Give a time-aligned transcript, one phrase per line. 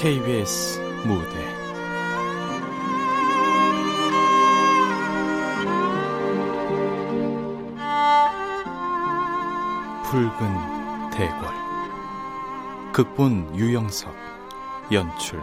[0.00, 1.38] KBS 무대.
[10.04, 11.49] 붉은 대궐
[12.92, 14.12] 극본 유영석
[14.90, 15.38] 연출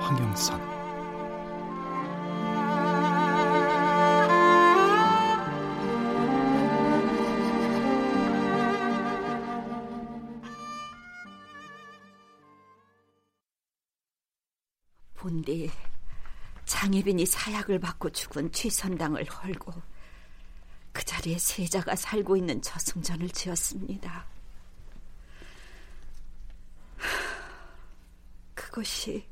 [0.00, 0.60] 황영선
[15.14, 15.70] 본디
[16.64, 19.72] 장혜빈이 사약을 받고 죽은 최선당을 헐고
[20.92, 24.37] 그 자리에 세자가 살고 있는 저승전을 지었습니다.
[28.78, 29.26] 것이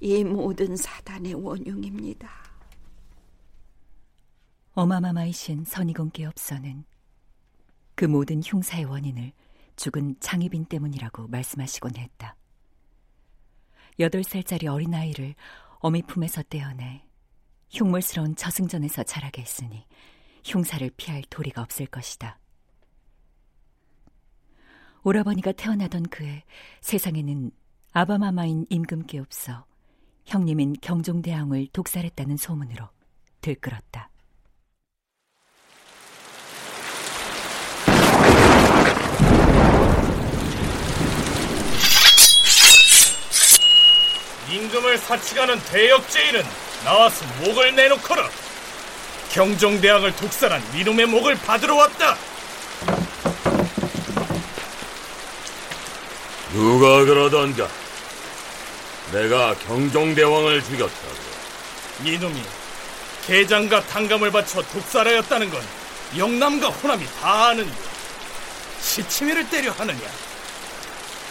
[0.00, 2.30] 이 모든 사단의 원흉입니다.
[4.72, 6.84] 어마마마이신 선이공께 없어는
[7.94, 9.32] 그 모든 흉사의 원인을
[9.76, 12.36] 죽은 장희빈 때문이라고 말씀하시곤 했다.
[13.98, 15.34] 여덟 살짜리 어린아이를
[15.80, 17.06] 어미 품에서 떼어내
[17.68, 19.86] 흉물스러운 저승전에서 자라게 했으니
[20.44, 22.38] 흉사를 피할 도리가 없을 것이다.
[25.02, 26.42] 오라버니가 태어나던 그해
[26.80, 27.50] 세상에는
[27.96, 29.64] 아바마마인 임금께 없어
[30.26, 32.90] 형님인 경종대왕을 독살했다는 소문으로
[33.40, 34.10] 들끓었다.
[44.52, 46.42] 임금을 사치가는 대역죄인은
[46.84, 48.28] 나와서 목을 내놓거라.
[49.32, 52.14] 경종대왕을 독살한 이놈의 목을 받으러 왔다.
[56.52, 57.85] 누가 그러던가?
[59.12, 61.26] 내가 경종대왕을 죽였다고.
[62.04, 62.42] 이놈이
[63.26, 65.62] 개장과 탕감을 바쳐 독살하였다는 건
[66.16, 67.72] 영남과 호남이 다 아는 일.
[68.80, 70.00] 시치미를 때려 하느냐?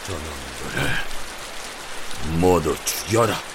[0.05, 0.93] 저놈들을
[2.39, 3.54] 모두 죽여라.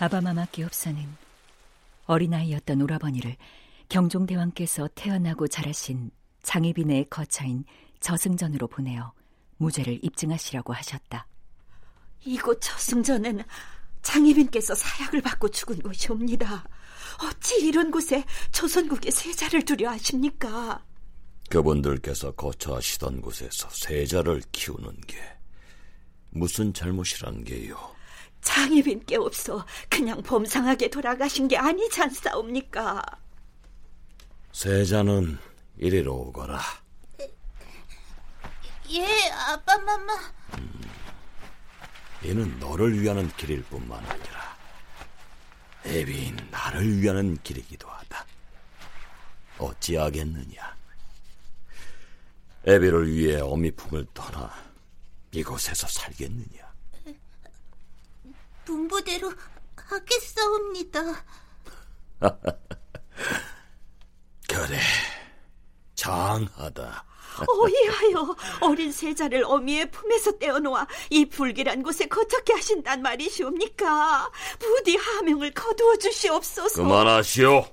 [0.00, 1.04] 아바마마 기업사는
[2.06, 3.36] 어린아이였던 오라버니를
[3.88, 6.10] 경종대왕께서 태어나고 자라신
[6.42, 7.64] 장희빈의 거처인
[8.00, 9.12] 저승전으로 보내어
[9.56, 11.26] 무죄를 입증하시라고 하셨다.
[12.24, 13.42] 이곳 저승전은
[14.02, 16.64] 장희빈께서 사약을 받고 죽은 곳이옵니다.
[17.24, 20.84] 어찌 이런 곳에 조선국의 세자를 두려 하십니까?
[21.50, 25.16] 그분들께서 거처하시던 곳에서 세자를 키우는 게
[26.30, 27.97] 무슨 잘못이란 게요?
[28.42, 33.02] 장희빈께 없어 그냥 범상하게 돌아가신 게 아니지 않사옵니까?
[34.52, 35.38] 세자는
[35.76, 36.60] 이리로 오거라.
[38.90, 40.12] 예, 아빠, 맘마.
[40.58, 40.80] 음,
[42.22, 44.56] 이는 너를 위하는 길일 뿐만 아니라
[45.84, 48.24] 애비인 나를 위하는 길이기도 하다.
[49.58, 50.76] 어찌하겠느냐?
[52.66, 54.52] 애비를 위해 어미품을 떠나
[55.32, 56.67] 이곳에서 살겠느냐?
[58.68, 59.32] 분부대로
[59.76, 61.00] 하겠사옵니다.
[64.48, 64.78] 그래,
[65.94, 67.04] 장하다.
[67.46, 74.30] 어이하여 어린 세자를 어미의 품에서 떼어놓아 이 불길한 곳에 거처게 하신단 말이시옵니까?
[74.58, 76.82] 부디 하명을 거두어 주시옵소서.
[76.82, 77.64] 그만하시오.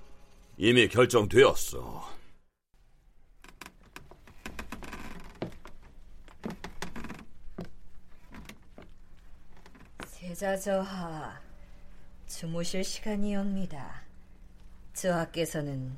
[0.57, 2.14] 이미 결정되었어.
[10.35, 11.39] 세자저하,
[12.27, 14.03] 주무실 시간이옵니다.
[14.93, 15.95] 저하께서는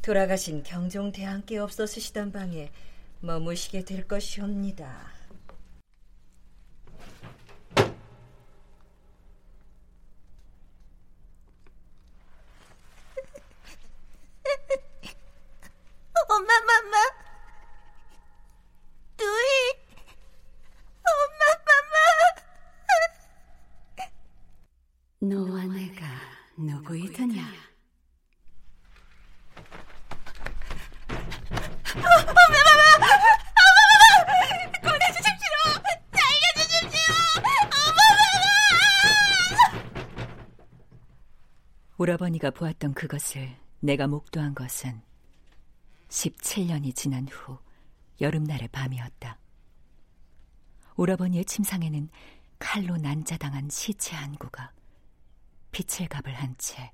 [0.00, 2.72] 돌아가신 경종 대왕께 없어으시던 방에
[3.20, 5.12] 머무시게 될 것이옵니다.
[16.30, 16.96] 엄마, 맘마.
[19.18, 19.88] 누이.
[21.04, 21.98] 엄마, 맘마.
[25.20, 26.06] 너와 내가
[26.58, 27.40] 누구이더냐?
[41.96, 45.00] 오라버니가 보았던 그것을 내가 목도한 것은
[46.08, 47.58] 17년이 지난 후
[48.20, 49.38] 여름날의 밤이었다.
[50.96, 52.08] 오라버니의 침상에는
[52.58, 54.72] 칼로 난자당한 시체 한 구가
[55.78, 56.90] 피칠갑을 한 채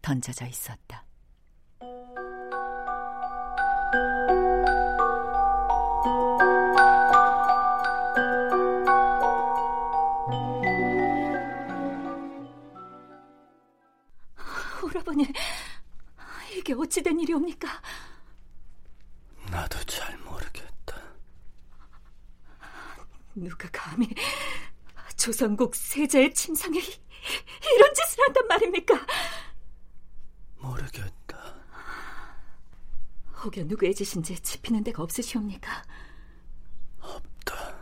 [0.00, 1.04] 던져져 있었다.
[14.82, 15.26] 오라버니,
[16.56, 17.68] 이게 어찌 된 일이옵니까?
[19.50, 20.96] 나도 잘 모르겠다.
[23.34, 24.08] 누가 감히
[25.18, 28.94] 조선국 세자의 침상에 이런 짓을 한단 말입니까?
[30.58, 31.54] 모르겠다.
[33.42, 35.82] 혹여 누구의 짓인지 짚히는 데가 없으시옵니까?
[37.00, 37.76] 없다.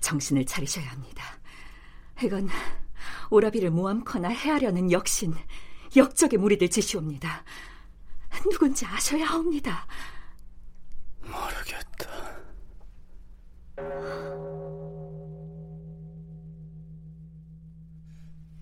[0.00, 1.38] 정신을 차리셔야 합니다.
[2.22, 2.48] 이건
[3.30, 5.34] 오라비를 모함거나 해하려는 역신,
[5.96, 7.44] 역적의 무리들 짓이옵니다.
[8.50, 9.86] 누군지 아셔야 합니다.
[11.20, 12.21] 모르겠다.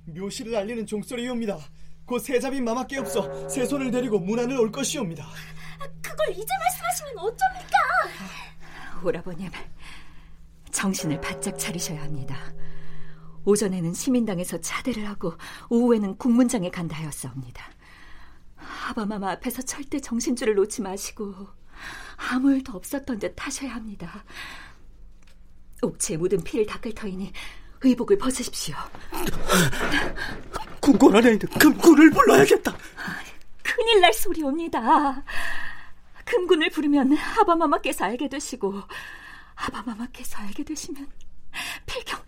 [0.07, 1.59] 묘실을 알리는 종소리이옵니다.
[2.05, 5.27] 곧 세자빈 마마께 없어 세 손을 데리고 문 안을 올 것이옵니다.
[6.03, 7.79] 그걸 이제 말씀하시면 어쩝니까?
[9.05, 9.51] 오라버님,
[10.71, 12.37] 정신을 바짝 차리셔야 합니다.
[13.45, 15.35] 오전에는 시민당에서 차대를 하고
[15.71, 17.65] 오후에는 국문장에 간다 하였사옵니다.
[18.89, 21.35] 아바마마 앞에서 절대 정신줄을 놓지 마시고
[22.31, 24.25] 아무 일도 없었던 듯 하셔야 합니다.
[25.83, 27.33] 옥체에 묻은 피를 닦을 터이니
[27.83, 28.77] 의복을 벗으십시오.
[30.81, 32.77] 궁궐 안에 있는 금군을 불러야겠다.
[33.63, 35.23] 큰일 날 소리옵니다.
[36.25, 38.81] 금군을 부르면 아바마마께서 알게 되시고
[39.55, 41.09] 아바마마께서 알게 되시면
[41.87, 42.19] 필경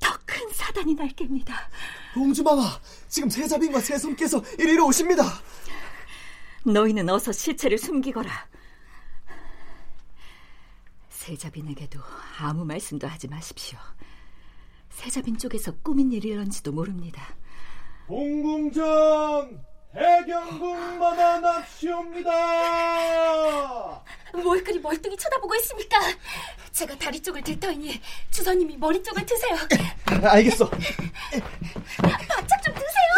[0.00, 1.68] 더 큰 사단이 날 겁니다.
[2.14, 2.62] 공주마마,
[3.08, 5.24] 지금 세자빈과 세손께서 이리로 오십니다.
[6.64, 8.30] 너희는 어서 실체를 숨기거라.
[11.26, 11.98] 세자빈에게도
[12.38, 13.76] 아무 말씀도 하지 마십시오.
[14.90, 17.34] 세자빈 쪽에서 꾸민 일이런지도 모릅니다.
[18.06, 19.60] 공궁전
[19.92, 22.30] 해경궁마마 납시옵니다.
[24.34, 25.98] 뭘 그리 멀뚱히 쳐다보고 있습니까?
[26.70, 28.00] 제가 다리 쪽을 들 터이니
[28.30, 29.56] 주선님이 머리 쪽을 드세요.
[30.30, 30.70] 알겠어.
[32.28, 33.16] 바짝 좀 드세요.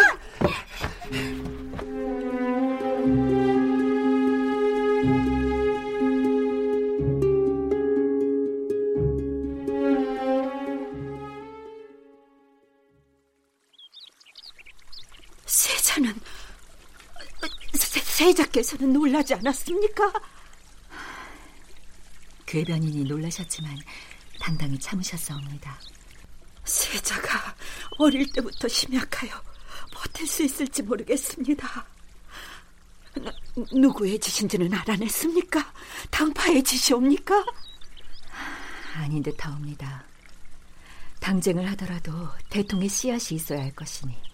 [15.89, 16.19] 세자는
[17.73, 20.13] 세, 세자께서는 놀라지 않았습니까?
[22.45, 23.75] 괴변인이 놀라셨지만
[24.39, 25.79] 당당히 참으셨사옵니다.
[26.63, 27.55] 세자가
[27.97, 29.31] 어릴 때부터 심약하여
[29.93, 31.85] 버틸 수 있을지 모르겠습니다.
[33.15, 35.73] 누, 누구의 짓인지는 알아냈습니까?
[36.11, 37.43] 당파의 짓이옵니까?
[38.95, 40.03] 아닌 듯하옵니다.
[41.19, 44.29] 당쟁을 하더라도 대통의 씨앗이 있어야 할 것이니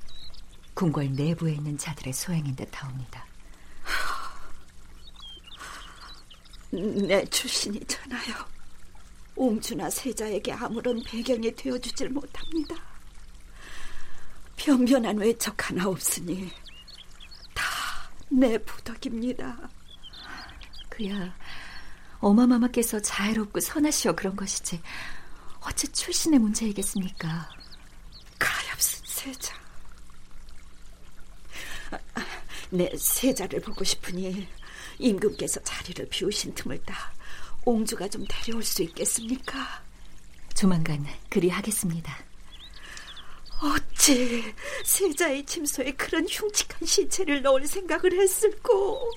[0.76, 3.26] 궁궐 내부에 있는 자들의 소행인 듯하옵니다.
[6.72, 8.34] 내 출신이 전하여
[9.36, 12.76] 옹주나 세자에게 아무런 배경이 되어주질 못합니다.
[14.58, 16.52] 변변한 외척 하나 없으니
[17.54, 17.66] 다
[18.30, 19.70] 내 부덕입니다.
[20.90, 21.36] 그야
[22.20, 24.82] 어마마마께서 자애롭고 선하시어 그런 것이지
[25.62, 27.50] 어찌 출신의 문제이겠습니까?
[28.40, 29.65] 가엾은 세자.
[32.78, 34.48] 내 세자를 보고 싶으니
[35.00, 37.14] 임금께서 자리를 비우신 틈을 따
[37.66, 39.84] 옹주가 좀 데려올 수 있겠습니까?
[40.54, 42.16] 조만간 그리 하겠습니다.
[43.62, 44.54] 어찌
[44.84, 49.12] 세자의 침소에 그런 흉측한 시체를 넣을 생각을 했을꼬?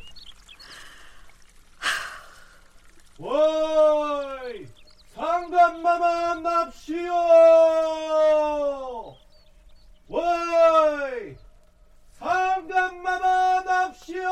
[3.19, 4.67] 와이
[5.15, 7.12] 상감마마 납시오.
[10.09, 11.37] 와이
[12.18, 14.28] 상감마마 납시오.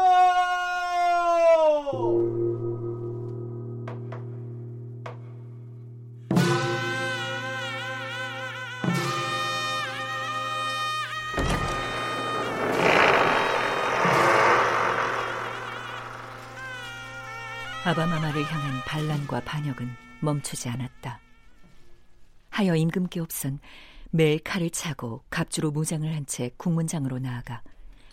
[17.84, 19.88] 아바마마를 향한 반란과 반역은
[20.20, 21.20] 멈추지 않았다.
[22.50, 23.60] 하여 임금께 없선
[24.10, 27.62] 매일 칼을 차고 갑주로 무장을 한 채 국문장으로 나아가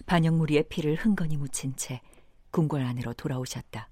[0.05, 2.01] 반역 무리의 피를 흥건히 묻힌 채
[2.51, 3.89] 궁궐 안으로 돌아오셨다.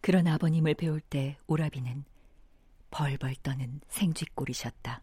[0.00, 2.04] 그런 아버님을 배울 때 오라비는
[2.90, 5.02] 벌벌 떠는 생쥐꼴이셨다.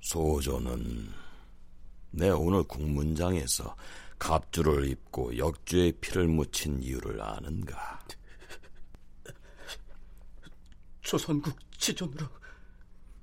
[0.00, 1.12] 소조는
[2.12, 3.76] 내 오늘 국문장에서
[4.18, 8.00] 갑주를 입고 역주의 피를 묻힌 이유를 아는가?
[11.08, 12.28] 조선국 지존으로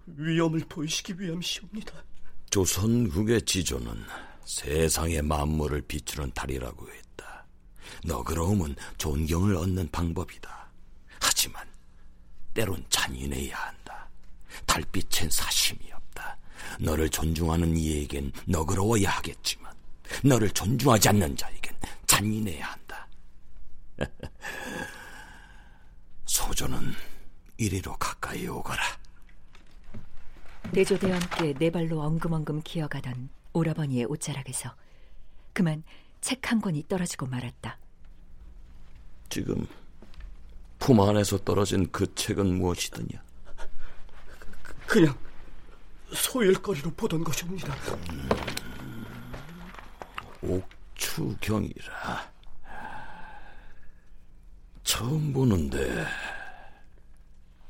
[0.07, 2.03] 위험을 보이시기 위함이옵니다.
[2.49, 4.03] 조선국의 지존은
[4.43, 7.45] 세상의 만물을 비추는 달이라고 했다.
[8.05, 10.67] 너그러움은 존경을 얻는 방법이다.
[11.21, 11.63] 하지만
[12.55, 14.09] 때론 잔인해야 한다.
[14.65, 16.39] 달빛엔 사심이 없다.
[16.79, 19.71] 너를 존중하는 이에겐 너그러워야 하겠지만
[20.23, 21.75] 너를 존중하지 않는 자에겐
[22.07, 23.07] 잔인해야 한다.
[26.25, 26.95] 소조는
[27.57, 28.81] 이리로 가까이 오거라.
[30.73, 34.73] 대조대와 함께 네 발로 엉금엉금 기어가던 오라버니의 옷자락에서
[35.53, 35.83] 그만
[36.21, 37.77] 책 한 권이 떨어지고 말았다.
[39.29, 39.67] 지금
[40.79, 43.23] 품 안에서 떨어진 그 책은 무엇이더냐?
[44.87, 45.15] 그냥
[46.13, 47.73] 소일거리로 보던 것입니다.
[48.11, 48.29] 음,
[50.95, 52.31] 옥추경이라.
[54.83, 56.05] 처음 보는데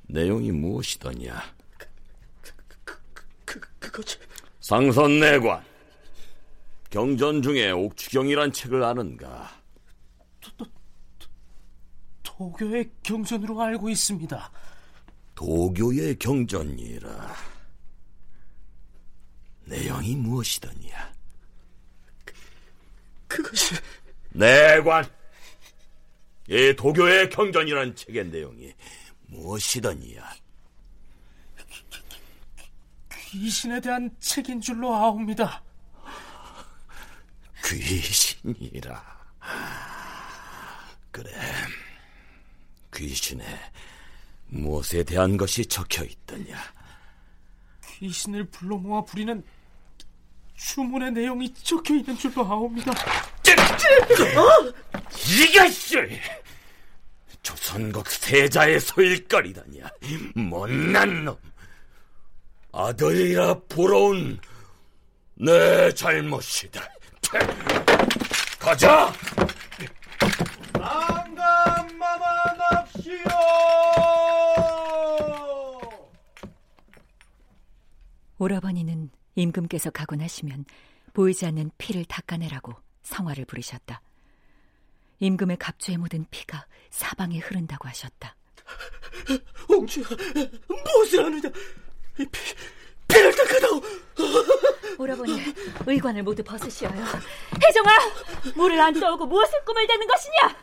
[0.07, 1.55] 내용이 무엇이더냐?
[1.77, 2.99] 그,
[3.45, 4.17] 그, 그거지.
[4.59, 5.63] 상선내관.
[6.89, 9.61] 경전 중에 옥추경이란 책을 아는가?
[10.39, 10.65] 도, 도,
[11.19, 11.27] 도,
[12.23, 14.51] 도교의 경전으로 알고 있습니다.
[15.35, 17.35] 도교의 경전이라.
[19.65, 21.13] 내용이 무엇이더냐?
[22.23, 22.33] 그,
[23.27, 23.75] 그것이
[24.29, 25.05] 내관.
[26.47, 28.73] 이 도교의 경전이란 책의 내용이
[29.35, 30.23] 무엇이더냐?
[33.29, 35.61] 귀신에 대한 책인 줄로 아옵니다.
[37.65, 39.15] 귀신이라.
[41.11, 41.31] 그래.
[42.93, 43.43] 귀신에
[44.47, 46.57] 무엇에 대한 것이 적혀 있더냐?
[47.97, 49.43] 귀신을 불러 모아 부리는
[50.55, 52.93] 주문의 내용이 적혀 있는 줄로 아옵니다.
[55.27, 55.97] 이것이
[57.45, 59.87] 조선국 세자의 소일거리다냐?
[60.33, 61.37] 못난 놈.
[62.71, 64.39] 아들이라 부러운
[65.35, 66.81] 내 잘못이다.
[68.57, 69.13] 가자!
[70.73, 72.25] 난감마마납시오!
[78.39, 80.65] 오라버니는 임금께서 가고 나시면
[81.13, 82.73] 보이지 않는 피를 닦아내라고
[83.03, 84.01] 성화를 부르셨다.
[85.19, 88.35] 임금의 갑주에 묻은 피가 사방에 흐른다고 하셨다.
[89.69, 90.05] 옹주야,
[90.67, 91.49] 무엇을 하느냐?
[92.15, 92.27] 피,
[93.07, 93.81] 피를 닦아다오!
[94.97, 95.41] 오라버니,
[95.85, 97.03] 의관을 모두 벗으시어요.
[97.63, 97.91] 혜정아!
[98.55, 100.55] 물을 안 떠오고 무엇을 꿈을 대는 것이냐?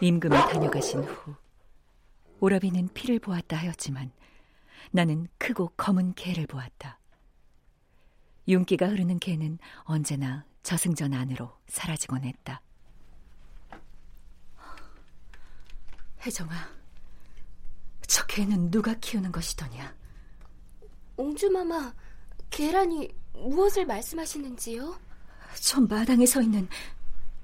[0.00, 1.34] 임금이 다녀가신 후
[2.40, 4.10] 오라비는 피를 보았다 하였지만
[4.96, 6.98] 나는 크고 검은 개를 보았다.
[8.48, 12.62] 윤기가 흐르는 개는 언제나 저승전 안으로 사라지곤 했다.
[16.22, 16.70] 혜정아,
[18.06, 19.94] 저 개는 누가 키우는 것이더냐?
[21.18, 21.92] 옹주마마,
[22.48, 24.98] 계란이 무엇을 말씀하시는지요?
[25.60, 26.66] 저 마당에 서 있는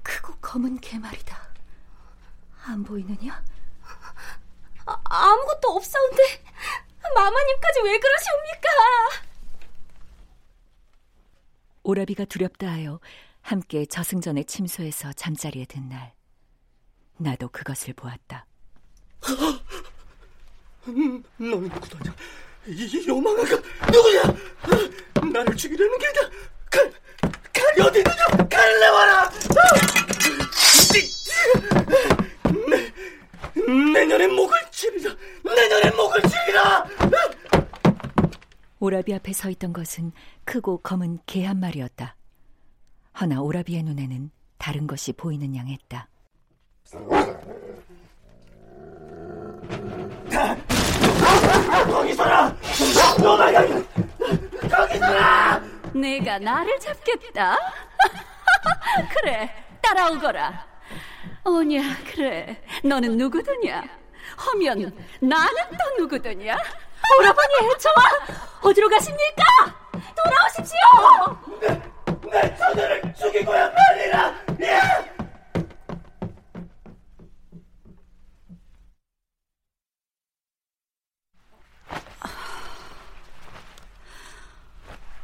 [0.01, 1.37] 크고 검은 개 말이다.
[2.63, 3.45] 안 보이느냐?
[4.87, 6.23] 아, 아무것도 없사온데
[7.15, 8.69] 마마님까지 왜 그러시옵니까?
[11.83, 12.99] 오라비가 두렵다 하여
[13.41, 16.13] 함께 저승전의 침소에서 잠자리에 든 날,
[17.17, 18.45] 나도 그것을 보았다.
[21.37, 22.15] 너는 누구더냐?
[22.67, 23.57] 이 요망아가
[23.91, 24.21] 누구냐?
[25.33, 26.29] 나를 죽이려는 게다.
[26.71, 26.93] 칼,
[27.53, 28.25] 칼이 어디 있느냐?
[28.49, 29.29] 칼 내와라!
[32.69, 32.91] 내,
[33.99, 35.13] 내년에 목을 치리라!
[35.43, 36.85] 내년에 목을 치리라!
[38.83, 40.11] 오라비 앞에 서 있던 것은
[40.43, 42.17] 크고 검은 개 한 마리였다.
[43.21, 46.09] 허나 오라비의 눈에는 다른 것이 보이는 양했다.
[51.89, 52.55] 거기서라!
[53.21, 53.65] 너마가
[54.69, 55.61] 거기서라!
[55.93, 57.57] 내가 나를 잡겠다.
[59.21, 59.49] 그래,
[59.81, 60.65] 따라오거라.
[61.45, 62.61] 오냐, 그래.
[62.83, 63.83] 너는 누구더냐?
[64.45, 64.79] 허면
[65.21, 66.57] 나는 또 누구더냐?
[67.19, 67.95] 오라버니, 저와
[68.61, 69.43] 어디로 가십니까?
[70.15, 71.59] 돌아오십시오!
[71.59, 71.81] 내,
[72.31, 74.35] 내 처녀를 죽이고야 말이라!
[74.61, 75.13] 예!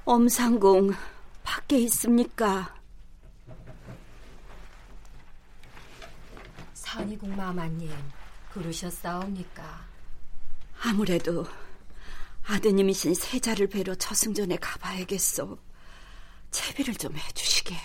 [0.05, 0.91] 엄상공
[1.43, 2.73] 밖에 있습니까?
[6.73, 7.91] 선희국 마마님,
[8.51, 9.63] 부르셨사옵니까?
[10.83, 11.45] 아무래도
[12.49, 15.55] 아드님이신 세자를 뵈러 저승전에 가봐야겠어.
[16.49, 17.75] 채비를 좀 해주시게.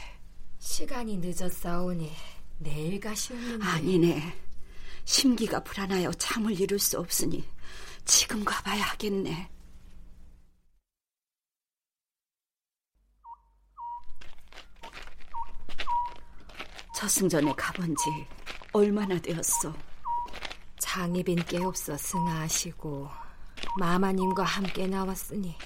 [0.58, 2.10] 시간이 늦었사오니
[2.60, 3.62] 내일 가시옵는데.
[3.62, 4.34] 아니네.
[5.04, 7.46] 심기가 불안하여 잠을 이룰 수 없으니
[8.06, 9.50] 지금 가봐야 하겠네.
[16.96, 18.26] 저승전에 가본 지
[18.72, 19.76] 얼마나 되었어?
[20.78, 23.23] 장희빈께 없어 승하하시고
[23.78, 25.56] 마마님과 함께 나왔으니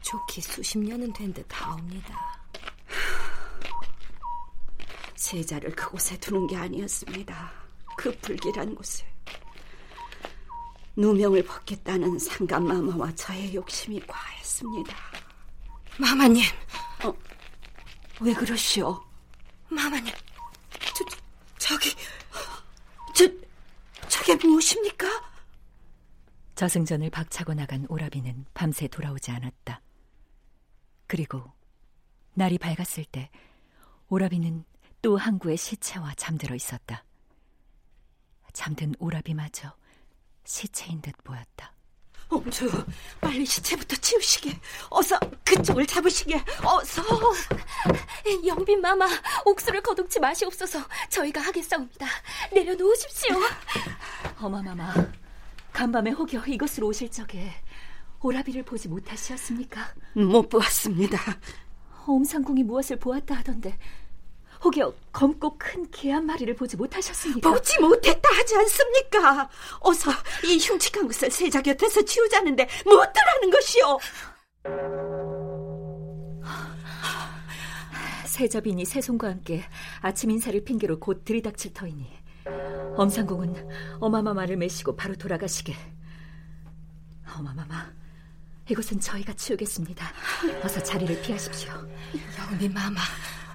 [0.00, 2.42] 좋기 수십 년은 된 듯 하옵니다.
[5.16, 7.52] 세자를 그곳에 두는 게 아니었습니다.
[7.96, 9.06] 그 불길한 곳에.
[10.96, 14.94] 누명을 벗겠다는 상감 마마와 저의 욕심이 과했습니다.
[15.98, 16.42] 마마님.
[17.04, 17.14] 어,
[18.20, 19.02] 왜 그러시오?
[19.68, 20.12] 마마님,
[20.94, 21.04] 저,
[21.58, 21.94] 저기,
[23.14, 23.26] 저,
[24.08, 25.06] 저게 무엇입니까?
[26.62, 29.80] 저승전을 박차고 나간 오라비는 밤새 돌아오지 않았다.
[31.08, 31.42] 그리고
[32.34, 33.30] 날이 밝았을 때
[34.08, 34.64] 오라비는
[35.02, 37.04] 또 항구의 시체와 잠들어 있었다.
[38.52, 39.74] 잠든 오라비마저
[40.44, 41.74] 시체인 듯 보였다.
[42.30, 42.70] 옹주,
[43.20, 44.56] 빨리 시체부터 치우시게.
[44.90, 46.40] 어서 그쪽을 잡으시게.
[46.62, 47.02] 어서.
[48.46, 49.08] 영빈 마마,
[49.46, 50.78] 옥수를 거둑지 마시옵소서.
[51.08, 52.06] 저희가 하겠사옵니다.
[52.52, 53.36] 내려놓으십시오.
[54.38, 54.94] 어마마마,
[55.72, 57.50] 간밤에 혹여 이것으로 오실 적에
[58.20, 59.80] 오라비를 보지 못하시었습니까?
[60.14, 61.18] 못 보았습니다.
[62.06, 63.78] 옴상궁이 무엇을 보았다 하던데
[64.64, 67.50] 혹여 검고 큰 개 한 마리를 보지 못하셨습니까?
[67.50, 69.48] 보지 못했다 하지 않습니까?
[69.80, 70.10] 어서
[70.44, 73.98] 이 흉측한 것을 세자 곁에서 치우자는데 못들라는 것이오.
[78.26, 79.62] 세자빈이 세손과 함께
[80.00, 82.08] 아침 인사를 핑계로 곧 들이닥칠 터이니
[82.96, 85.74] 엄상공은 어마마마를 메시고 바로 돌아가시게.
[87.36, 87.92] 어마마마,
[88.70, 90.06] 이곳은 저희가 치우겠습니다.
[90.62, 91.72] 어서 자리를 피하십시오.
[92.38, 93.00] 영빈 마마,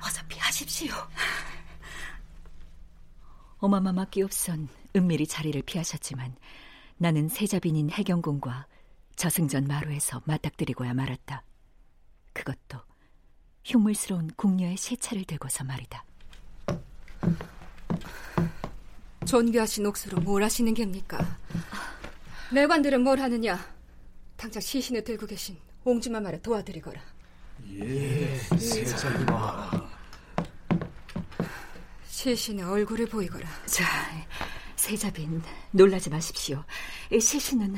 [0.03, 0.93] 어서 피하십시오.
[3.59, 6.35] 어마마마 끼없선 은밀히 자리를 피하셨지만
[6.97, 8.67] 나는 세자빈인 해경궁과
[9.15, 11.43] 저승전 마루에서 맞닥뜨리고야 말았다.
[12.33, 12.79] 그것도
[13.65, 16.05] 흉물스러운 궁녀의 시체를 들고서 말이다.
[19.27, 21.37] 존귀하신 옥수로 뭘 하시는 겁니까?
[22.53, 23.59] 내관들은 뭘 하느냐?
[24.37, 27.01] 당장 시신을 들고 계신 옹주만 말에 도와드리거라.
[27.73, 29.69] 예, 세상이마.
[32.07, 33.47] 시신의 얼굴을 보이거라.
[33.65, 33.85] 자,
[34.77, 36.63] 세자빈, 놀라지 마십시오.
[37.11, 37.75] 시신은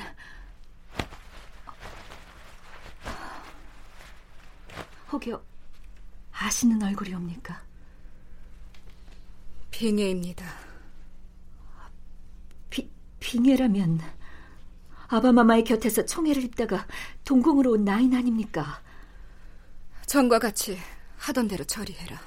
[5.12, 5.44] 혹여
[6.32, 7.64] 아시는 얼굴이옵니까?
[9.72, 10.69] 빙예입니다.
[13.20, 14.02] 비, 빙예라면
[15.08, 16.86] 아바마마의 곁에서 총애를 입다가
[17.26, 18.82] 동궁으로 온 나인 아닙니까?
[20.06, 20.78] 전과 같이
[21.18, 22.20] 하던 대로 처리해라.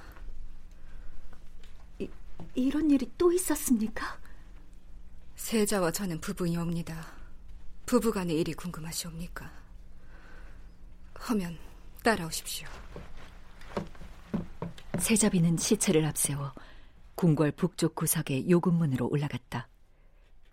[1.99, 2.09] 이,
[2.55, 4.19] 이런 일이 또 있었습니까?
[5.37, 7.07] 세자와 저는 부부이옵니다.
[7.87, 9.51] 부부간의 일이 궁금하시옵니까?
[11.29, 11.59] 허면
[12.03, 12.69] 따라오십시오.
[14.99, 16.53] 세자비는 시체를 앞세워
[17.15, 19.69] 궁궐 북쪽 구석의 요금문으로 올라갔다.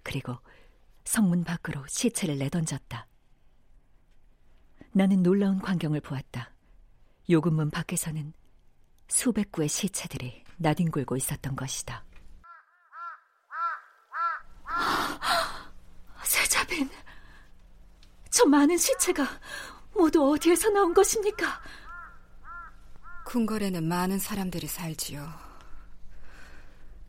[0.04, 0.38] 그리고
[1.04, 3.08] 성문 밖으로 시체를 내던졌다.
[4.92, 6.52] 나는 놀라운 광경을 보았다.
[7.30, 8.34] 요금문 밖에서는
[9.08, 12.04] 수백 구의 시체들이 나뒹굴고 있었던 것이다.
[16.24, 16.90] 세자빈,
[18.30, 19.28] 저 많은 시체가
[19.96, 21.62] 모두 어디에서 나온 것입니까?
[23.26, 25.32] 궁궐에는 많은 사람들이 살지요.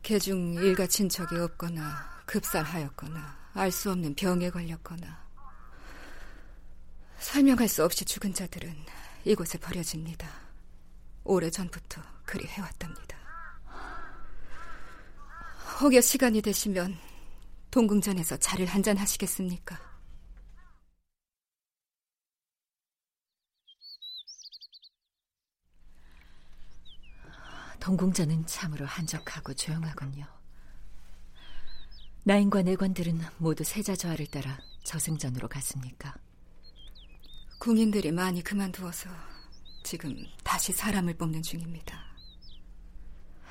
[0.03, 5.27] 개중 일가 친척이 없거나 급살하였거나 알 수 없는 병에 걸렸거나
[7.19, 8.73] 설명할 수 없이 죽은 자들은
[9.25, 10.29] 이곳에 버려집니다.
[11.25, 13.17] 오래 전부터 그리 해왔답니다.
[15.81, 16.97] 혹여 시간이 되시면
[17.69, 19.77] 동궁전에서 차를 한잔 하시겠습니까?
[27.81, 30.40] 동궁전은 참으로 한적하고 조용하군요.
[32.23, 36.13] 나인과 내관들은 모두 세자저하를 따라 저승전으로 갔습니까?
[37.57, 39.09] 궁인들이 많이 그만두어서
[39.83, 41.99] 지금 다시 사람을 뽑는 중입니다.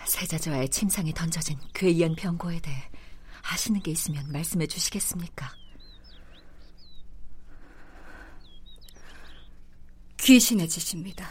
[0.07, 2.91] 세자저하의 침상에 던져진 괴이한 병고에 대해
[3.43, 5.53] 아시는 게 있으면 말씀해 주시겠습니까?
[10.19, 11.29] 귀신의 짓입니다.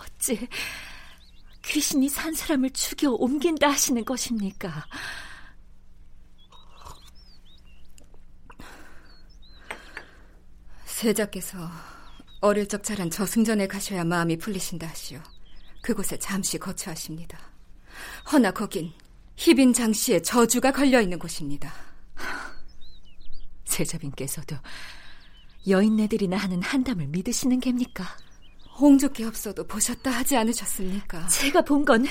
[0.00, 0.48] 어찌
[1.62, 4.86] 귀신이 산 사람을 죽여 옮긴다 하시는 것입니까?
[11.04, 11.58] 세자께서
[12.40, 15.20] 어릴 적 자란 저승전에 가셔야 마음이 풀리신다 하시오.
[15.82, 17.38] 그곳에 잠시 거처하십니다.
[18.32, 18.90] 허나 거긴
[19.36, 21.74] 희빈 장씨의 저주가 걸려 있는 곳입니다.
[23.66, 24.56] 세자빈께서도
[25.68, 28.04] 여인네들이나 하는 한담을 믿으시는 겝니까?
[28.78, 31.26] 홍주께 없어도 보셨다 하지 않으셨습니까?
[31.28, 32.06] 제가 본 건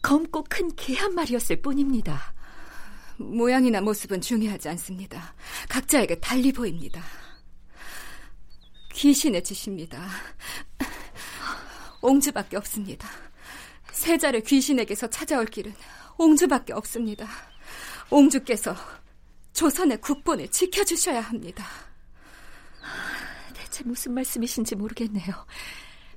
[0.00, 2.32] 검고 큰 개 한 마리였을 뿐입니다.
[3.18, 5.34] 모양이나 모습은 중요하지 않습니다.
[5.68, 7.02] 각자에게 달리 보입니다.
[8.94, 10.08] 귀신의 짓입니다.
[12.00, 13.08] 옹주밖에 없습니다.
[13.92, 15.74] 세자를 귀신에게서 찾아올 길은
[16.18, 17.28] 옹주밖에 없습니다.
[18.10, 18.74] 옹주께서
[19.52, 21.64] 조선의 국본을 지켜주셔야 합니다.
[23.54, 25.46] 대체 무슨 말씀이신지 모르겠네요.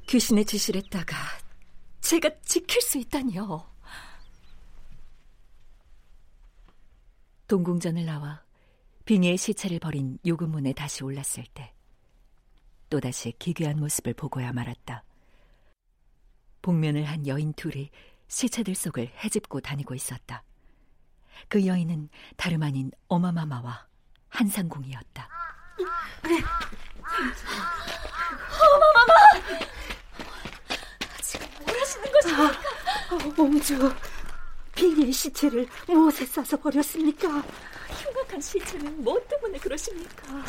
[0.08, 1.16] 귀신의 지시를 했다가
[2.02, 3.76] 제가 지킬 수 있다니요.
[7.48, 8.44] 동궁전을 나와
[9.06, 11.74] 빙의의 시체를 버린 요금문에 다시 올랐을 때
[12.90, 15.04] 또다시 기괴한 모습을 보고야 말았다.
[16.62, 17.90] 복면을 한 여인 둘이
[18.28, 20.44] 시체들 속을 헤집고 다니고 있었다.
[21.48, 23.88] 그 여인은 다름 아닌 어마마마와
[24.30, 25.30] 한상궁이었다.
[28.74, 29.14] 어마마마!
[31.22, 33.42] 지금 뭘 하시는 거십니까?
[33.42, 33.96] 옹주,
[34.76, 37.44] 빙의 시체를 무엇에 싸서 버렸습니까?
[37.90, 40.44] 흉악한 시체는 뭐 때문에 그러십니까?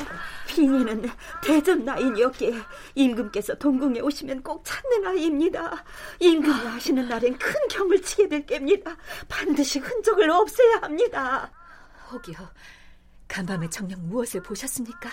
[0.48, 1.09] 빙의는
[1.42, 2.53] 대전 나인이었기에
[2.94, 5.85] 임금께서 동궁에 오시면 꼭 찾는 아이입니다.
[6.18, 8.96] 임금이 하시는 날엔 큰 경을 치게 될 겁니다.
[9.29, 11.51] 반드시 흔적을 없애야 합니다.
[12.11, 12.37] 혹이요,
[13.29, 15.11] 간밤에 정녕 무엇을 보셨습니까?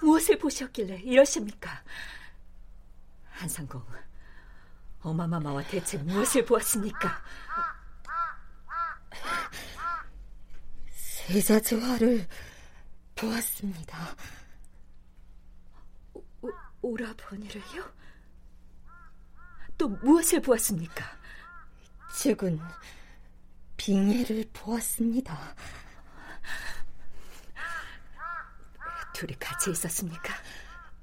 [0.00, 1.82] 무엇을 보셨길래 이러십니까?
[3.30, 3.84] 한상공,
[5.02, 7.22] 어마마마와 대체 무엇을 보았습니까?
[11.26, 12.26] 세자조화를
[13.14, 14.16] 보았습니다.
[16.14, 16.50] 오,
[16.82, 17.92] 오라버니를요?
[19.78, 21.04] 또 무엇을 보았습니까?
[22.18, 22.58] 죽은
[23.76, 25.54] 빙예를 보았습니다.
[29.14, 30.34] 둘이 같이 있었습니까?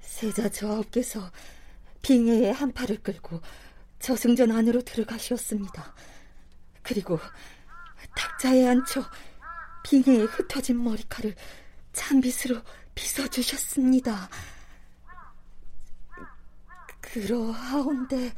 [0.01, 1.31] 세자 저하께서
[2.01, 3.41] 빙예의 한 팔을 끌고
[3.99, 5.95] 저승전 안으로 들어가시었습니다.
[6.83, 7.19] 그리고
[8.15, 9.03] 탁자에 앉혀
[9.83, 11.35] 빙의에 흩어진 머리카락을
[11.93, 12.61] 장빗으로
[12.95, 14.29] 빗어주셨습니다.
[17.01, 18.33] 그러하온데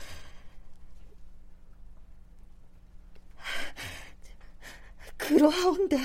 [5.18, 5.98] 그러하온데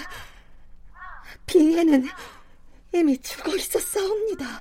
[1.46, 2.08] 빙의는
[2.92, 4.60] 이미 죽어 있었사옵니다.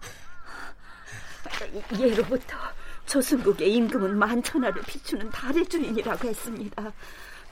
[1.99, 2.57] 예로부터
[3.05, 6.93] 조승국의 임금은 만천하를 비추는 달의 주인이라고 했습니다.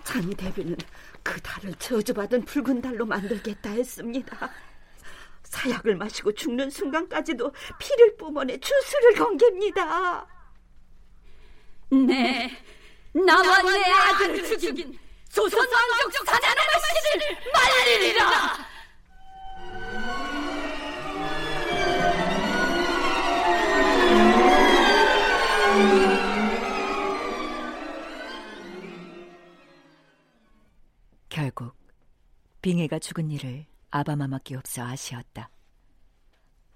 [0.03, 0.75] 장희 대비는
[1.23, 4.51] 그 달을 저주받은 붉은 달로 만들겠다 했습니다.
[5.43, 10.27] 사약을 마시고 죽는 순간까지도 피를 뿜어내 주술을 건갭니다.
[11.91, 12.51] 네,
[13.13, 14.97] 나와 내 아들을 죽인
[15.31, 16.67] 조선 왕족 사자놈의
[17.11, 17.37] 씨를
[32.63, 35.49] 빙해가 죽은 일을 아바마마께 없어 아시었다.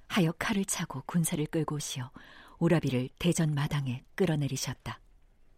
[0.10, 2.12] 하여 칼을 차고 군사를 끌고 오시어
[2.60, 5.00] 오라비를 대전 마당에 끌어내리셨다.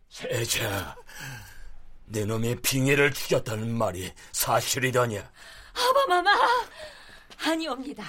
[0.09, 0.95] 세자,
[2.05, 5.31] 내 놈이 빙해를 죽였다는 말이 사실이더냐?
[5.73, 6.31] 아바마마,
[7.47, 8.03] 아니옵니다.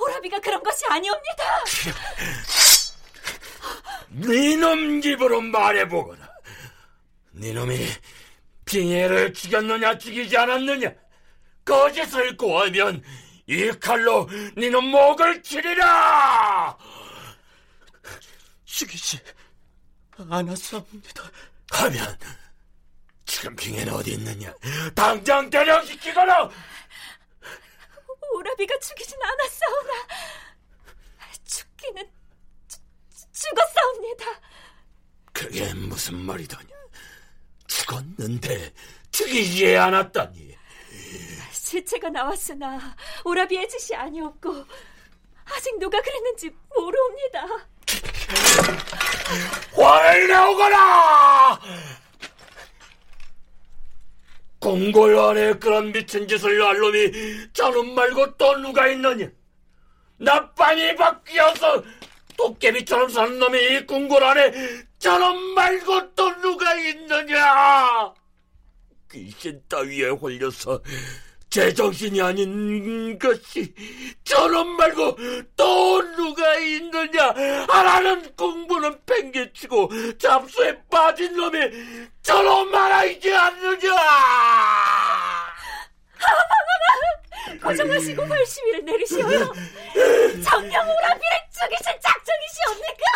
[0.00, 1.64] 오라비가 그런 것이 아니옵니다.
[4.08, 6.30] 네놈 입으로 말해보거라.
[7.32, 7.86] 네놈이
[8.64, 11.05] 빙해를 죽였느냐 죽이지 않았느냐?
[11.66, 13.02] 거짓을 꼬하면
[13.46, 16.78] 이 칼로 네놈 목을 치리라!
[18.64, 19.18] 죽이지
[20.30, 21.22] 않았사옵니다.
[21.72, 22.18] 하면
[23.26, 24.54] 지금 빙해는 어디 있느냐?
[24.94, 26.48] 당장 대령시키거라!
[28.34, 29.92] 오라비가 죽이진 않았사오나
[31.44, 32.10] 죽기는
[32.68, 32.80] 죽,
[33.32, 34.24] 죽었사옵니다.
[35.32, 36.68] 그게 무슨 말이더냐?
[37.66, 38.72] 죽었는데
[39.10, 40.55] 죽이지 않았다니.
[41.66, 42.78] 시체가 나왔으나
[43.24, 44.64] 오라비의 짓이 아니었고
[45.44, 47.46] 아직 누가 그랬는지 모르옵니다.
[49.74, 51.60] 화를 내오거라!
[54.60, 59.28] 공골 안에 그런 미친 짓을 할 놈이 저놈 말고 또 누가 있느냐?
[60.18, 61.82] 나빵이 바뀌어서
[62.36, 64.52] 도깨비처럼 사는 놈이 이 궁궐 안에
[64.98, 68.14] 저놈 말고 또 누가 있느냐?
[69.10, 70.80] 귀신 따위에 홀려서
[71.56, 73.74] 제정신이 아닌 것이
[74.24, 75.16] 저놈 말고
[75.56, 77.30] 또 누가 있느냐?
[77.66, 81.58] 하라는 공부는 팽개치고 잡수에 빠진 놈이
[82.20, 83.90] 저놈 말아 있지 않느냐?
[86.18, 86.56] 하하하하
[87.62, 89.54] 고정하시고 벌시위를 내리시오요.
[90.44, 93.06] 정령 오라비를 죽이실 작정이시옵니까?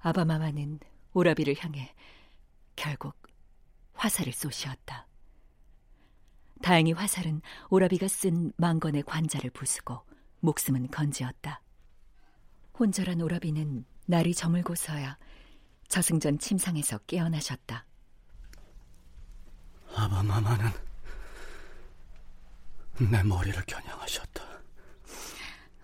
[0.00, 0.87] 아바마마는
[1.18, 1.92] 오라비를 향해
[2.76, 3.16] 결국
[3.94, 5.08] 화살을 쏘시었다.
[6.62, 10.04] 다행히 화살은 오라비가 쓴 망건의 관자를 부수고
[10.40, 11.60] 목숨은 건지었다.
[12.78, 15.18] 혼절한 오라비는 날이 저물고서야
[15.88, 17.84] 저승전 침상에서 깨어나셨다.
[19.96, 20.70] 아바마마는
[23.10, 24.44] 내 머리를 겨냥하셨다.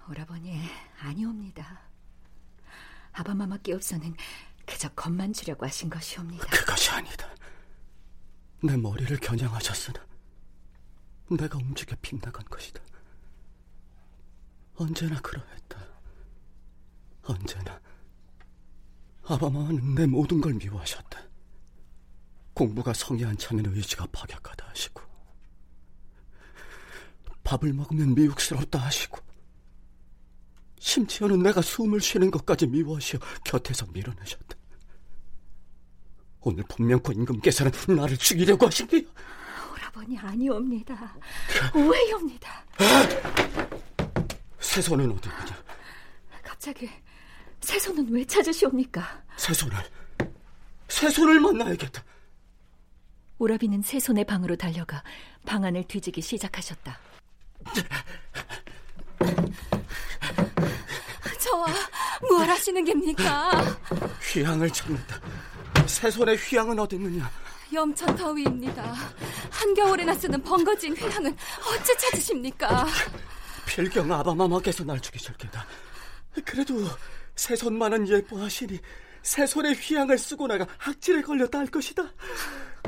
[0.08, 0.60] 오라버니
[1.00, 1.80] 아니옵니다.
[3.12, 4.14] 아바마마께 없어는
[4.66, 6.46] 그저 겁만 주려고 하신 것이옵니다.
[6.46, 7.28] 그것이 아니다.
[8.62, 10.04] 내 머리를 겨냥하셨으나
[11.30, 12.80] 내가 움직여 빗나간 것이다.
[14.76, 15.78] 언제나 그러했다.
[17.24, 17.80] 언제나
[19.26, 21.22] 아바마는 내 모든 걸 미워하셨다.
[22.52, 25.02] 공부가 성이 안 차면 의지가 파격하다 하시고
[27.42, 29.18] 밥을 먹으면 미혹스럽다 하시고
[30.94, 34.56] 심지어는 내가 숨을 쉬는 것까지 미워하시어 곁에서 밀어내셨다.
[36.42, 39.02] 오늘 분명코 임금께서는 나를 죽이려고 하십니요
[39.72, 41.16] 오라버니 아니옵니다.
[41.74, 42.64] 오해옵니다.
[44.60, 45.64] 새손은 어디 있느냐?
[46.44, 46.88] 갑자기
[47.60, 49.24] 새손은 왜 찾으시옵니까?
[49.36, 49.74] 새손을
[50.88, 52.04] 새손을 만나야겠다.
[53.38, 55.02] 오라비는 새손의 방으로 달려가
[55.44, 57.00] 방 안을 뒤지기 시작하셨다.
[62.22, 63.76] 뭘 하시는 겁니까?
[64.20, 65.20] 휘황을 찾는다.
[65.86, 67.30] 새손의 휘황은 어디 있느냐?
[67.72, 68.94] 염천 더위입니다.
[69.50, 72.86] 한겨울에나 쓰는 번거진 휘황은 어째 찾으십니까?
[73.66, 75.66] 필경 아바마마께서 날 죽이실 게다.
[76.44, 76.74] 그래도
[77.36, 78.78] 새손만은 예뻐하시니
[79.22, 82.04] 새손의 휘황을 쓰고 나가 학질에 걸렸다 할 것이다.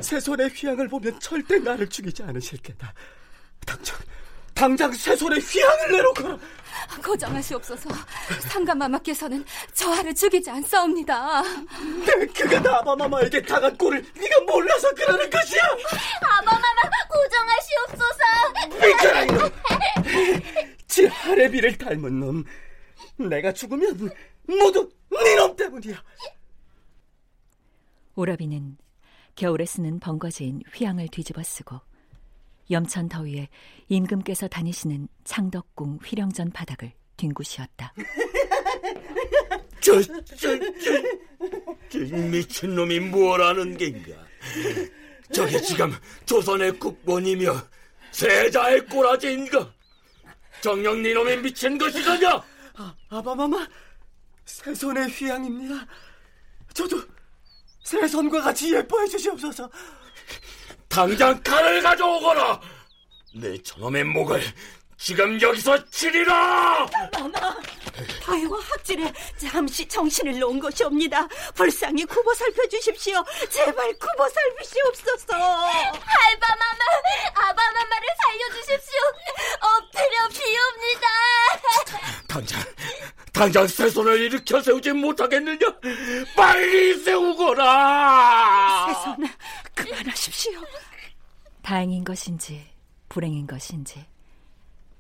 [0.01, 2.93] 새손의 휘황을 보면 절대 나를 죽이지 않으실 게다.
[3.65, 3.97] 당장,
[4.57, 6.39] 당장 새손의 휘황을 내놓거라.
[7.05, 7.91] 고정하시옵소서.
[8.49, 11.43] 상감마마께서는 저하를 죽이지 않사옵니다.
[11.43, 15.63] 네, 그가 아바마마에게 당한 꼴을 네가 몰라서 그러는 것이야.
[16.23, 18.23] 아바마마 고정하시옵소서.
[18.81, 19.51] 비켜라 이놈.
[20.89, 22.45] 지 하레비를 닮은 놈.
[23.17, 24.11] 내가 죽으면
[24.47, 26.03] 모두 네놈 때문이야.
[28.15, 28.79] 오라비는
[29.35, 31.81] 겨울에 쓰는 번거지인 휘황을 뒤집어 쓰고
[32.71, 33.49] 염천 더위에
[33.89, 37.95] 임금께서 다니시는 창덕궁 휘령전 바닥을 뒹구시었다.
[39.81, 40.59] 저, 저, 저,
[41.89, 44.27] 저 미친놈이 뭘 하는 겐가?
[45.33, 45.93] 저게 지금
[46.25, 47.55] 조선의 국본이며
[48.11, 49.73] 세자의 꼬라지인가?
[50.61, 52.43] 정녕 니놈이 미친 것이더냐?
[52.75, 53.67] 아, 아바마마,
[54.45, 55.87] 새손의 휘양입니다.
[56.75, 57.01] 저도
[57.85, 59.71] 새손과 같이 예뻐해 주시옵소서.
[60.97, 62.59] 당장 칼을 가져오거라.
[63.35, 64.43] 내 저놈의 목을
[64.97, 66.87] 지금 여기서 치리라.
[67.13, 67.55] 마마,
[68.23, 71.29] 다혜와 학질에 잠시 정신을 놓은 것이옵니다.
[71.55, 73.23] 불쌍히 굽어 살펴주십시오.
[73.51, 75.35] 제발 굽어 살피시옵소서.
[75.35, 76.85] 알바 마마,
[77.35, 79.01] 아바 마마를 살려주십시오.
[79.61, 81.07] 엎드려 비옵니다.
[82.27, 82.63] 당장,
[83.37, 85.59] 당장 새 손을 일으켜 세우지 못하겠느냐?
[86.35, 88.95] 빨리 세우거라.
[88.95, 89.29] 새손,
[89.75, 90.59] 그만하십시오.
[91.61, 92.67] 다행인 것인지
[93.11, 94.07] 불행인 것인지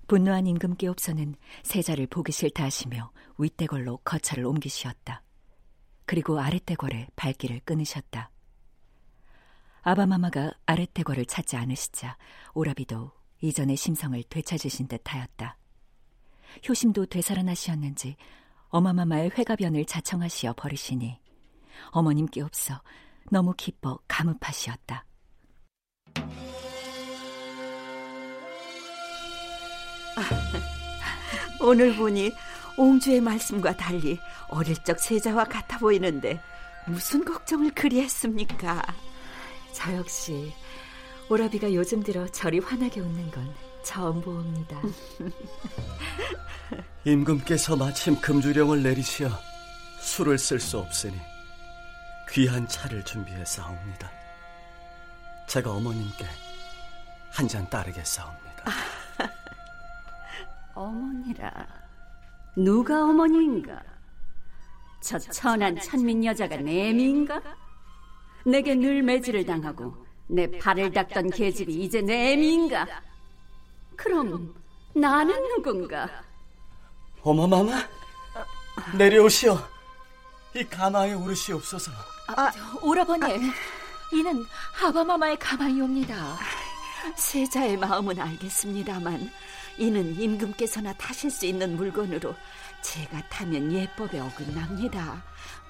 [0.07, 5.22] 분노한 임금께 없어는 세자를 보기 싫다 하시며 윗대걸로 거처를 옮기시었다.
[6.05, 8.31] 그리고 아랫대걸에 발길을 끊으셨다.
[9.81, 12.18] 아바마마가 아랫대걸을 찾지 않으시자
[12.53, 15.57] 오라비도 이전의 심성을 되찾으신 듯하였다.
[16.69, 18.16] 효심도 되살아나시었는지
[18.69, 21.19] 어마마마의 회가변을 자청하시어 버리시니
[21.90, 22.81] 어머님께 없어
[23.31, 25.05] 너무 기뻐 감읍하시었다.
[31.61, 32.33] 오늘 보니
[32.77, 36.40] 옹주의 말씀과 달리 어릴 적 세자와 같아 보이는데
[36.87, 38.83] 무슨 걱정을 그리 했습니까?
[39.73, 40.53] 저 역시
[41.29, 43.53] 오라비가 요즘 들어 저리 환하게 웃는 건
[43.87, 44.83] 처음 보옵니다.
[47.05, 49.31] 임금께서 마침 금주령을 내리시어
[50.01, 51.16] 술을 쓸 수 없으니
[52.31, 54.11] 귀한 차를 준비해 싸웁니다.
[55.46, 56.27] 제가 어머님께
[57.31, 58.64] 한 잔 따르겠사옵니다.
[60.75, 61.66] 어머니라.
[62.57, 63.81] 누가 어머니인가?
[65.01, 67.40] 저 천한 천민 여자가 내미인가?
[68.44, 69.94] 내게 늘 매질을 당하고
[70.27, 73.06] 내 발을 닦던 계집이 이제 내미인가?
[73.97, 74.55] 그럼
[74.95, 76.09] 나는 누군가?
[77.23, 77.83] 어머마마
[78.97, 79.59] 내려오시오.
[80.55, 81.91] 이 가마에 오르시옵소서.
[82.29, 82.51] 아,
[82.83, 83.53] 오라버니,
[84.13, 86.39] 이는 하바마마의 가마이옵니다.
[87.17, 89.31] 세자의 마음은 알겠습니다만
[89.79, 92.35] 이는 임금께서나 타실 수 있는 물건으로
[92.83, 95.23] 제가 타면 예법에 어긋납니다.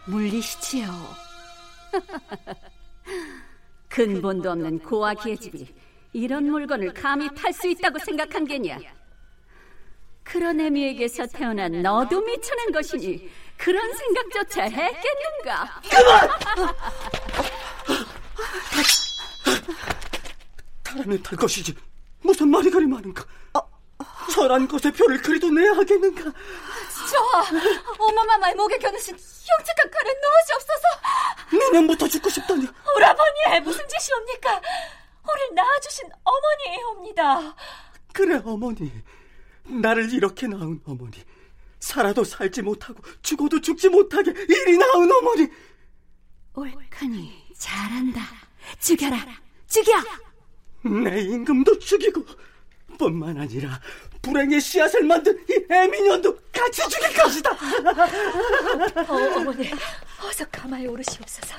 [0.07, 0.87] 물리시지요.
[3.89, 5.75] 근본도 없는 고아 계집이
[6.13, 8.79] 이런 물건을 감히 탈 수 있다고 생각한 게냐?
[10.25, 15.81] 그런 애미에게서 태어난 너도 미쳐낸 것이니 그런 생각조차 했겠는가?
[15.89, 16.29] 그만!
[20.83, 21.75] 타라면 탈 것이지
[22.23, 23.25] 무슨 말이 그리 많은가?
[24.35, 26.23] 저란 것의 표를 그리도 내야 하겠는가?
[26.25, 27.19] 저
[27.99, 30.89] 어머마마의 목에 겨누신 흉측한 칼을 놓으시옵소서.
[31.53, 32.67] 내년부터 죽고 싶다니.
[32.97, 34.61] 오라버니 무슨 짓이옵니까?
[35.33, 37.57] 우리를 낳아주신 어머니이옵니다.
[38.13, 38.93] 그래 어머니.
[39.65, 41.23] 나를 이렇게 낳은 어머니.
[41.81, 45.49] 살아도 살지 못하고 죽어도 죽지 못하게 이리 낳은 어머니.
[46.55, 48.21] 옳거니 잘한다.
[48.81, 49.19] 죽여라.
[49.69, 49.93] 죽여.
[51.05, 52.25] 내 임금도 죽이고
[52.99, 53.81] 뿐만 아니라
[54.23, 57.51] 불행의 씨앗을 만든 이 애미년도 같이 죽일 것이다.
[57.53, 59.71] 어, 어머니,
[60.23, 61.55] 어서 가마에 오르시옵소서.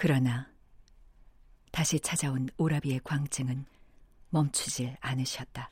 [0.02, 0.48] 그러나
[1.74, 3.66] 다시 찾아온 오라비의 광증은
[4.30, 5.70] 멈추질 않으셨다.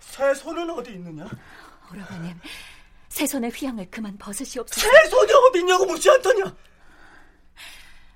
[0.00, 1.28] 새 손은 어디 있느냐?
[1.92, 2.40] 오라버님,
[3.10, 4.80] 새 손의 휘황을 그만 벗으시옵소서.
[4.80, 6.56] 새 손이 어디 있냐고 묻지 않더냐?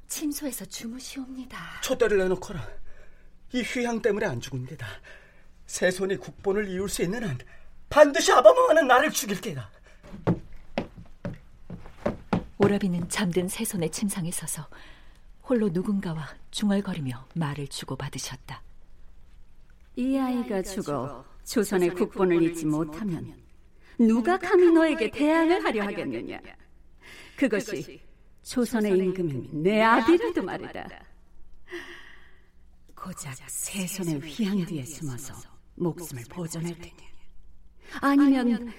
[0.08, 1.82] 침소에서 주무시옵니다.
[1.82, 2.66] 촛대를 내놓거라.
[3.52, 4.87] 이 휘황 때문에 안 죽은 게다.
[5.66, 7.38] 새 손이 국본을 이룰 수 있는 한
[7.90, 9.70] 반드시 아바마와는 나를 죽일 게다.
[12.62, 14.68] 오라비는 잠든 새손의 침상에 서서
[15.42, 18.62] 홀로 누군가와 중얼거리며 말을 주고받으셨다.
[19.96, 23.35] 이 아이가 죽어 조선의 국본을 잊지 못하면
[23.98, 26.38] 누가 감히 너에게 대항을 하려 하겠느냐?
[27.37, 28.01] 그것이
[28.42, 30.88] 조선의 임금인 내 아비라도 말이다.
[32.94, 35.35] 고작 새 손의 휘황 뒤에 숨어서
[35.75, 37.11] 목숨을 보존할 테냐?
[38.01, 38.72] 아니면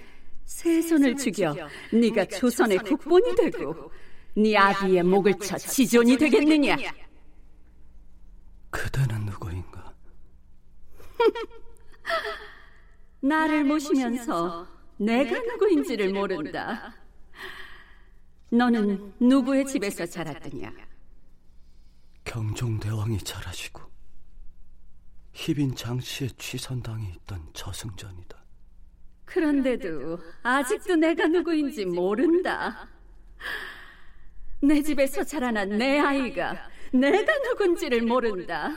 [0.54, 1.56] 새 손을 죽여
[1.92, 3.92] 네가 조선의 국본이 되고
[4.38, 6.78] 네 아비의 목을 쳐 지존이 되겠느냐?
[8.70, 9.96] 그대는 누구인가?
[13.20, 16.94] 나를 모시면서 내가 누구인지를 모른다.
[18.52, 20.72] 너는 누구의 집에서 자랐더냐?
[22.26, 23.82] 경종대왕이 잘하시고
[25.34, 28.42] 희빈 장씨의 취선당에 있던 저승전이다.
[29.34, 32.88] 그런데도 아직도 내가 누구인지 모른다.
[34.62, 38.69] 내 집에서 자라난 내 아이가 내가 누군지를 모른다.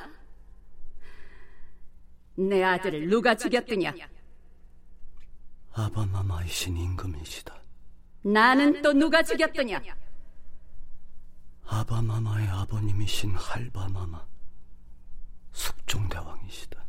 [2.37, 3.93] 내 아들을 누가 죽였더냐?
[5.73, 7.55] 아바마마이신 임금이시다.
[8.23, 9.81] 나는 또 누가 죽였더냐?
[11.67, 14.25] 아바마마의 아버님이신 할바마마
[15.53, 16.83] 숙종대왕이시다.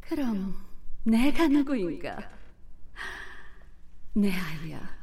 [0.00, 0.56] 그럼
[1.04, 2.41] 내가 누구인가?
[4.14, 5.02] 내 아이야.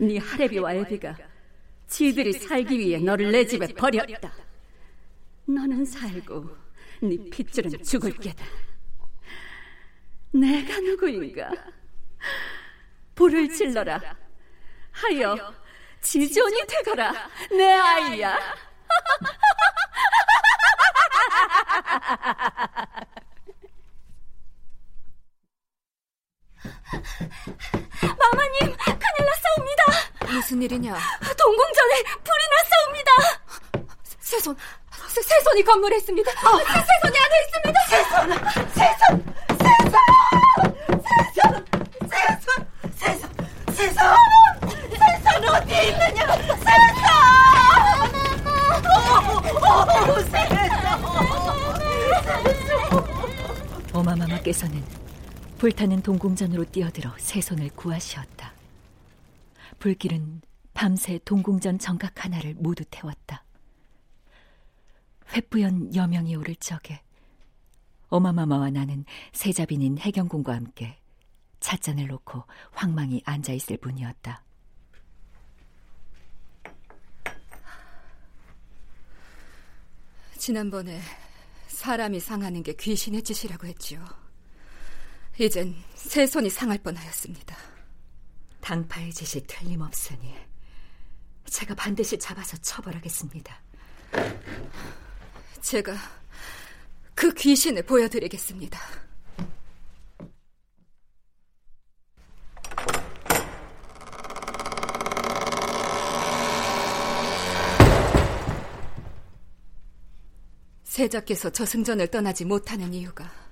[0.00, 1.16] 네 하레비와 엘비가
[1.86, 4.32] 지들이 살기 위해 너를 내 집에 버렸다.
[5.46, 6.56] 너는 살고
[7.02, 8.44] 네 핏줄은 죽을 게다.
[10.32, 11.50] 내가 누구인가?
[13.14, 14.00] 불을 질러라.
[14.90, 15.54] 하여
[16.00, 17.12] 지존이 되거라.
[17.50, 18.38] 내 아이야.
[28.18, 29.82] 마마님, 큰일 났사옵니다.
[30.32, 30.96] 무슨 일이냐?
[31.36, 33.10] 동궁전에 불이 났사옵니다.
[34.20, 34.56] 새손,
[35.08, 36.30] 새, 새손이 건물에 있습니다.
[36.30, 37.80] 어, 새손이 안에 있습니다.
[37.88, 38.30] 새손,
[38.74, 39.24] 새손,
[39.58, 39.94] 새손,
[41.04, 41.44] 새손,
[42.10, 42.46] 새손,
[42.96, 43.22] 새손,
[43.74, 43.98] 새손,
[44.96, 46.20] 새손 어디에 있느냐?
[46.64, 47.04] 새손!
[49.54, 50.54] 오, 오, 새손!
[53.92, 54.74] 어마마마께서는
[55.64, 58.52] 불타는 동궁전으로 뛰어들어 새 손을 구하시었다.
[59.78, 60.42] 불길은
[60.74, 63.42] 밤새 동궁전 정각 하나를 모두 태웠다.
[65.28, 67.00] 횃부연 여명이 오를 적에
[68.08, 70.98] 어마마마와 나는 세자빈인 해경군과 함께
[71.60, 72.42] 찻잔을 놓고
[72.72, 74.44] 황망히 앉아있을 뿐이었다.
[80.36, 81.00] 지난번에
[81.68, 84.23] 사람이 상하는 게 귀신의 짓이라고 했지요.
[85.38, 87.56] 이젠 새 손이 상할 뻔하였습니다.
[88.60, 90.34] 당파의 짓이 틀림없으니
[91.46, 93.60] 제가 반드시 잡아서 처벌하겠습니다.
[95.60, 95.96] 제가
[97.16, 98.78] 그 귀신을 보여드리겠습니다.
[110.84, 113.43] 세자께서 저승전을 떠나지 못하는 이유가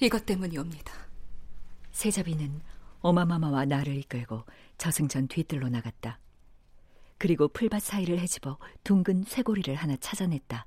[0.00, 0.92] 이것 때문이옵니다.
[1.92, 2.60] 세자비는
[3.00, 4.44] 어마마마와 나를 이끌고
[4.76, 6.18] 저승전 뒤뜰로 나갔다.
[7.18, 10.66] 그리고 풀밭 사이를 헤집어 둥근 쇠고리를 하나 찾아냈다.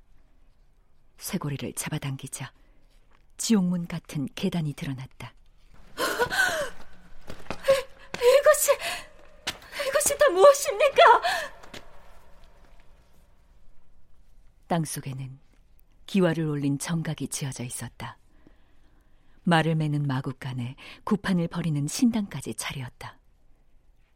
[1.18, 2.52] 쇠고리를 잡아당기자
[3.38, 5.34] 지옥문 같은 계단이 드러났다.
[8.16, 8.72] 이것이
[9.88, 11.22] 이것이 다 무엇입니까?
[14.68, 15.40] 땅 속에는
[16.06, 18.19] 기와를 올린 정각이 지어져 있었다.
[19.50, 23.20] 말을 매는 마국간에 구판을 벌이는 신당까지 차렸다.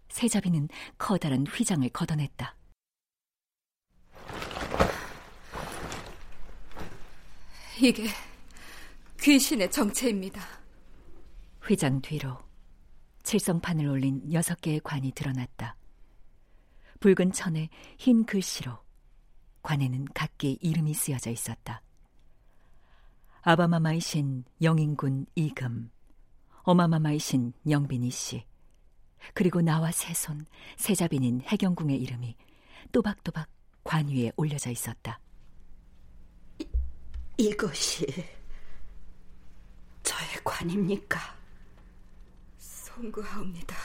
[0.10, 2.56] 세자비는 커다란 휘장을 걷어냈다.
[7.82, 8.08] 이게
[9.20, 10.42] 귀신의 정체입니다.
[11.66, 12.38] 휘장 뒤로
[13.24, 15.76] 칠성판을 올린 여섯 개의 관이 드러났다.
[17.00, 18.78] 붉은 천에 흰 글씨로
[19.62, 21.83] 관에는 각기 이름이 쓰여져 있었다.
[23.46, 25.92] 아바마마의 신 영인군 이금,
[26.64, 28.46] 어마마마의 신 영빈이 씨,
[29.34, 30.46] 그리고 나와 세손
[30.78, 32.38] 세자빈인 해경궁의 이름이
[32.94, 33.50] 또박또박
[33.84, 35.20] 관 위에 올려져 있었다.
[36.60, 36.68] 이,
[37.38, 38.06] 이것이
[40.04, 41.20] 저의 관입니까?
[42.58, 43.76] 송구하옵니다.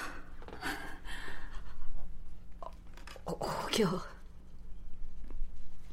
[3.26, 4.00] 혹여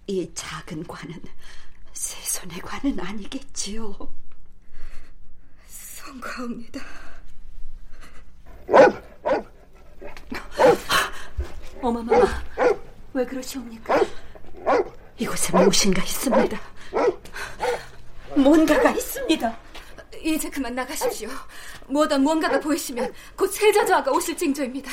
[0.06, 1.65] 이 작은 관은 세
[2.36, 3.96] 손의 관은 아니겠지요.
[5.68, 6.82] 송구합니다.
[11.82, 12.44] 어마마마,
[13.14, 14.02] 왜 그러시옵니까?
[15.18, 16.60] 이곳에 무엇인가 있습니다.
[18.36, 19.58] 뭔가가 있습니다.
[20.22, 21.30] 이제 그만 나가십시오.
[21.88, 24.92] 뭐든 뭔가가 보이시면 곧 세자저하가 오실 징조입니다.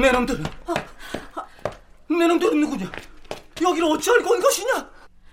[0.00, 0.44] 내 놈들은
[2.08, 2.90] 내 놈들은 누구냐?
[3.62, 4.90] 여기를 어찌 알고 온 것이냐?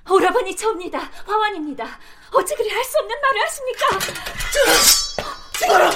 [0.09, 0.99] 오라버니 저입니다.
[1.25, 1.85] 화환입니다.
[2.31, 3.87] 어찌 그리 할 수 없는 말을 하십니까?
[5.59, 5.91] 죽어라!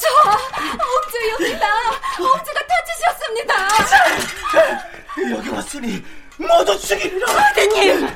[0.00, 0.08] 저
[0.96, 1.66] 옥주입니다.
[2.20, 3.68] 옥주가 다치셨습니다.
[5.36, 6.02] 여기 왔으니
[6.38, 7.30] 모두 죽이리라.
[7.30, 8.08] 아드님,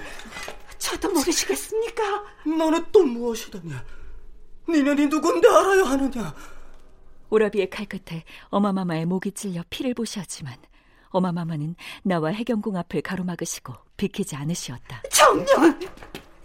[0.79, 2.03] 저도 모르시겠습니까?
[2.45, 3.85] 너는 또 무엇이더냐?
[4.69, 6.35] 니년이 누군데 알아야 하느냐?
[7.31, 10.55] 오라비의 칼끝에 어마마마의 목이 찔려 피를 보시었지만
[11.15, 15.03] 어마마마는 나와 해경궁 앞을 가로막으시고 비키지 않으시었다.
[15.13, 15.47] 정녕!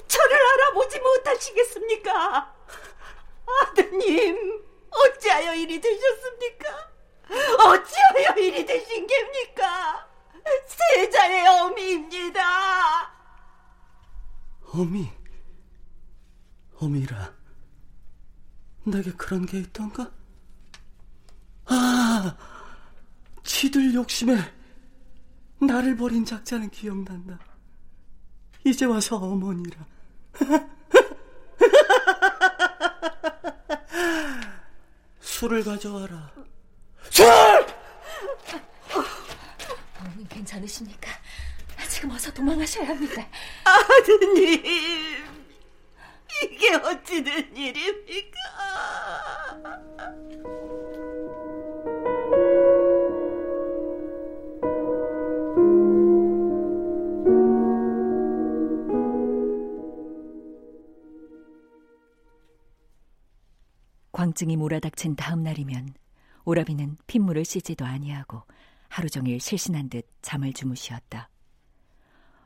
[0.07, 2.55] 저를 알아보지 못하시겠습니까?
[3.61, 6.91] 아드님, 어찌하여 일이 되셨습니까?
[7.65, 10.07] 어찌하여 일이 되신 겁니까?
[10.67, 13.11] 세자의 어미입니다.
[14.71, 15.09] 어미?
[16.79, 17.33] 어미라.
[18.83, 20.11] 내게 그런 게 있던가?
[21.65, 22.35] 아,
[23.43, 24.58] 지들 욕심에
[25.61, 27.39] 나를 버린 작자는 기억난다.
[28.63, 29.85] 이제 와서 어머니라.
[35.19, 36.31] 술을 가져와라.
[37.09, 37.25] 술!
[39.99, 41.09] 어머님 괜찮으십니까?
[41.89, 43.25] 지금 어서 도망하셔야 합니다.
[43.63, 44.63] 아드님,
[46.43, 48.37] 이게 어찌 된 일입니까?
[64.19, 65.93] 광증이 몰아닥친 다음 날이면
[66.43, 68.43] 오라비는 핏물을 씻지도 아니하고
[68.89, 71.29] 하루 종일 실신한 듯 잠을 주무시었다.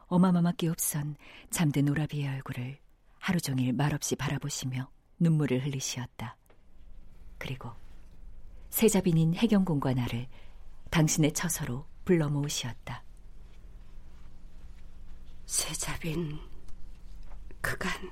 [0.05, 1.15] 어마마마께 없선
[1.49, 2.77] 잠든 오라비의 얼굴을
[3.17, 6.37] 하루 종일 말없이 바라보시며 눈물을 흘리시었다.
[7.39, 7.71] 그리고
[8.69, 10.27] 세자빈인 해경군과 나를
[10.91, 13.03] 당신의 처서로 불러 모으시었다.
[15.47, 16.37] 세자빈,
[17.61, 18.11] 그간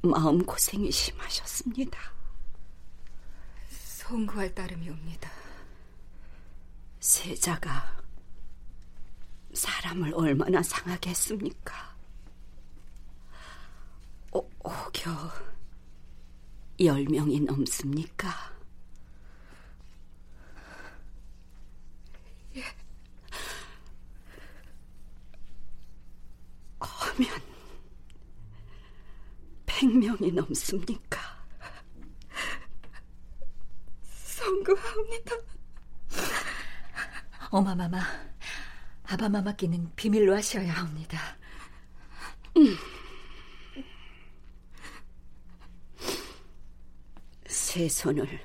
[0.00, 2.14] 마음고생이 심하셨습니다.
[4.04, 5.30] 송구할 따름이옵니다.
[7.00, 8.02] 세자가
[9.54, 11.96] 사람을 얼마나 상하게 했습니까?
[14.32, 15.32] 오, 혹여
[16.80, 18.28] 열 명이 넘습니까?
[22.56, 22.62] 예.
[26.78, 27.42] 하면
[29.64, 31.23] 백 명이 넘습니까?
[34.94, 35.36] 성구하옵니다.
[37.50, 38.00] 어마마마,
[39.04, 41.36] 아바마마 끼는 비밀로 하셔야 합니다.
[42.56, 42.76] 음.
[47.46, 48.40] 세 손을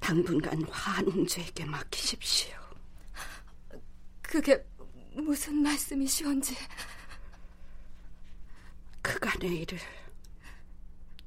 [0.00, 2.56] 당분간 환웅주에게 맡기십시오.
[4.22, 4.66] 그게
[5.14, 6.56] 무슨 말씀이시온지.
[9.02, 9.78] 그간의 일을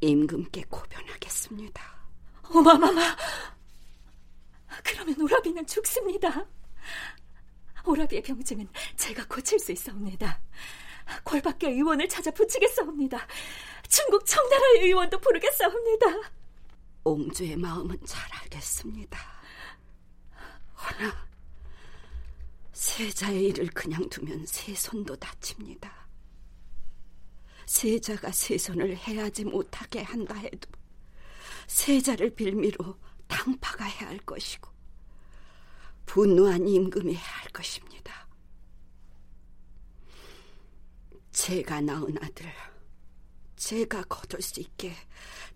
[0.02, 1.98] 임금께 고변하겠습니다.
[2.44, 3.16] 어마마마,
[5.08, 6.46] 그러면 오라비는 죽습니다.
[7.86, 10.42] 오라비의 병증은 제가 고칠 수 있사옵니다.
[11.24, 13.26] 궐밖에 의원을 찾아 붙이겠사옵니다.
[13.88, 16.08] 중국 청나라의 의원도 부르겠사옵니다.
[17.06, 19.18] 옹주의 마음은 잘 알겠습니다.
[20.76, 21.28] 허나
[22.74, 26.08] 세자의 일을 그냥 두면 세 손도 다칩니다.
[27.66, 30.70] 세자가 세 손을 해하지 못하게 한다 해도
[31.68, 32.98] 세자를 빌미로
[33.28, 34.77] 당파가 해야 할 것이고
[36.08, 38.28] 분노한 임금이 할 것입니다.
[41.32, 42.52] 제가 낳은 아들
[43.56, 44.96] 제가 거둘 수 있게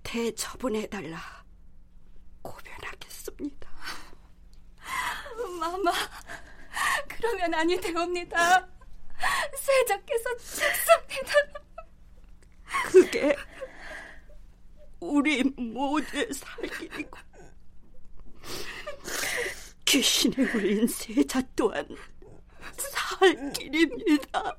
[0.03, 1.19] 대처분해달라
[2.43, 3.71] 고변하겠습니다.
[5.59, 5.91] 마마,
[7.07, 8.67] 그러면 아니 되옵니다.
[9.57, 11.33] 세자께서 죽습니다.
[12.91, 13.35] 그게
[14.99, 17.17] 우리 모두의 살 길이고
[19.91, 21.85] 귀신에 울린 세자 또한
[22.77, 24.55] 살 길입니다.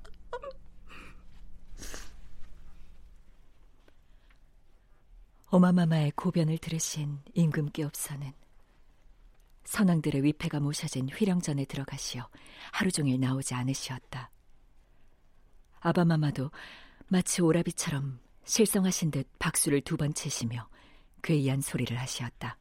[5.47, 8.31] 어마마마의 고변을 들으신 임금께 없어는
[9.65, 12.29] 선왕들의 위패가 모셔진 휘령전에 들어가시어
[12.71, 14.31] 하루 종일 나오지 않으시었다.
[15.81, 16.51] 아바마마도
[17.09, 20.69] 마치 오라비처럼 실성하신 듯 박수를 두 번 치시며
[21.23, 22.59] 괴이한 소리를 하시었다.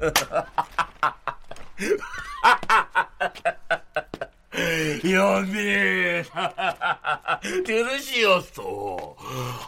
[5.04, 6.24] 연민
[7.64, 9.16] 들으시었소.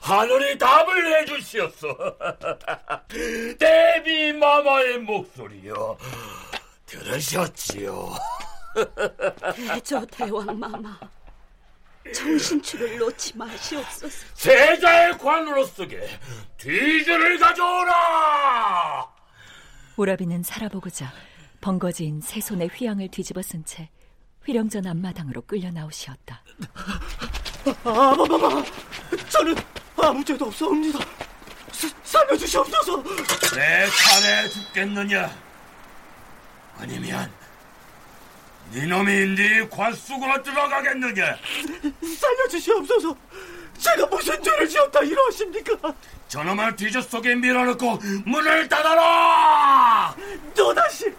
[0.03, 1.89] 하늘이 답을 해주시었소.
[3.59, 5.97] 대비 마마의 목소리요.
[6.87, 8.11] 들으셨지요?
[9.55, 10.99] 대저 대왕 마마
[12.15, 14.27] 정신줄을 놓지 마시옵소서.
[14.35, 16.09] 세자의 관으로 쓰게
[16.59, 19.16] 뒤줄을 가져오라
[19.97, 21.13] 오라비는 살아보고자
[21.61, 23.89] 번거지인 세 손의 휘양을 뒤집어 쓴 채
[24.45, 26.43] 휘령전 앞마당으로 끌려 나오시었다.
[27.83, 28.63] 아바마마,
[29.29, 29.57] 저는
[29.97, 31.01] 아무 죄도 없사옵니다.
[32.05, 33.03] 살려주시옵소서.
[33.57, 35.37] 내 차례 죽겠느냐?
[36.79, 37.33] 아니면
[38.73, 41.37] 네놈이 네 관속으로 들어가겠느냐?
[42.21, 43.17] 살려주시옵소서.
[43.79, 45.93] 제가 무슨 죄를 지었다 이러십니까?
[46.29, 50.15] 저놈을 뒤져 속에 밀어넣고 문을 닫아라!
[50.55, 51.13] 또다시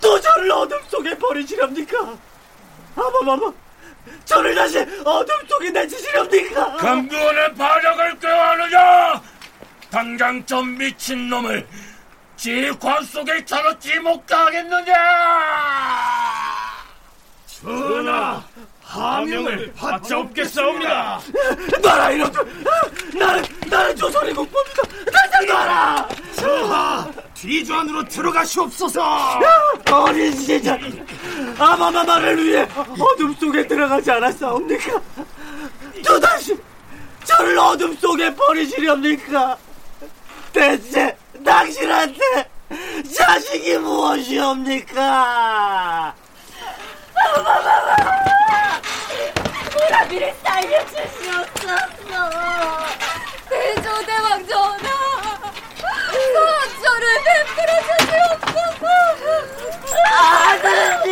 [0.00, 2.16] 또 저를 어둠 속에 버리시렵니까?
[2.96, 3.52] 아마마마
[4.24, 6.76] 저를 다시 어둠 속에 내치시렵니까?
[6.76, 9.22] 금구원의 반역을 꾀하느냐?
[9.90, 11.66] 당장 저 미친놈을
[12.36, 14.94] 지관 속에 쳐넣지 못 가겠느냐?
[17.46, 18.42] 전하,
[18.92, 21.20] 하명을 받지 없겠사옵니다.
[21.82, 22.46] 놔라 이놈들!
[23.18, 24.82] 나는 나는 조선의 국보입니다.
[25.10, 26.08] 당장 놔라!
[26.36, 29.40] 전하, 뒤주 안으로 들어가시옵소서.
[29.90, 30.78] 어린 시절
[31.58, 32.68] 아마마마를 위해
[33.00, 35.00] 어둠 속에 들어가지 않았사옵니까?
[36.04, 36.54] 또다시
[37.24, 39.56] 저를 어둠 속에 버리시렵니까?
[40.52, 42.50] 대체 당신한테
[43.16, 45.02] 자식이 무엇이옵니까?
[47.14, 48.31] 아마마마!
[49.86, 51.66] 오라비를 살려주시옵소서!
[53.48, 54.88] 대조대왕 전하!
[56.82, 58.86] 저를 베풀어 주시옵소서!
[60.06, 61.06] 아버지!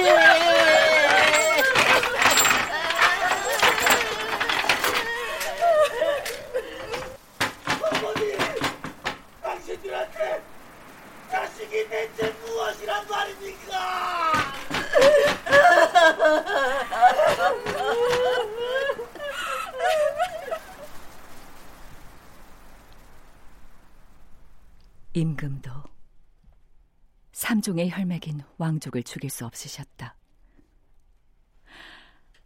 [7.82, 8.36] 어머니!
[9.42, 10.42] 당신들한테
[11.30, 14.50] 자식이 대체 무엇이란 말입니까?
[25.12, 25.70] 임금도
[27.32, 30.14] 삼종의 혈맥인 왕족을 죽일 수 없으셨다.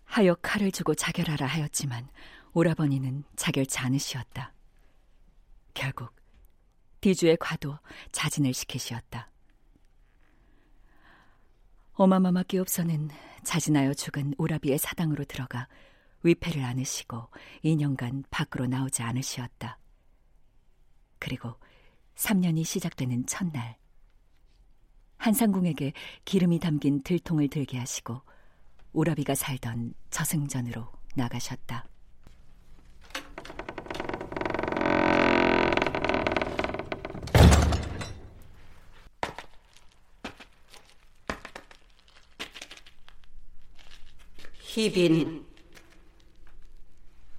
[0.04, 2.08] 하여 칼을 주고 자결하라 하였지만
[2.54, 4.54] 오라버니는 자결치 않으시었다.
[5.74, 6.14] 결국
[7.02, 7.78] 디주의 과도
[8.12, 9.30] 자진을 시키시었다.
[11.92, 13.10] 어마마마 끼옵서는
[13.42, 15.68] 자진하여 죽은 오라비의 사당으로 들어가
[16.22, 17.28] 위패를 안으시고
[17.62, 19.78] 2년간 밖으로 나오지 않으시었다.
[21.18, 21.56] 그리고
[22.16, 23.76] 3년이 시작되는 첫날
[25.18, 25.92] 한상궁에게
[26.24, 28.20] 기름이 담긴 들통을 들게 하시고
[28.92, 30.86] 오라비가 살던 저승전으로
[31.16, 31.86] 나가셨다.
[44.60, 45.46] 희빈,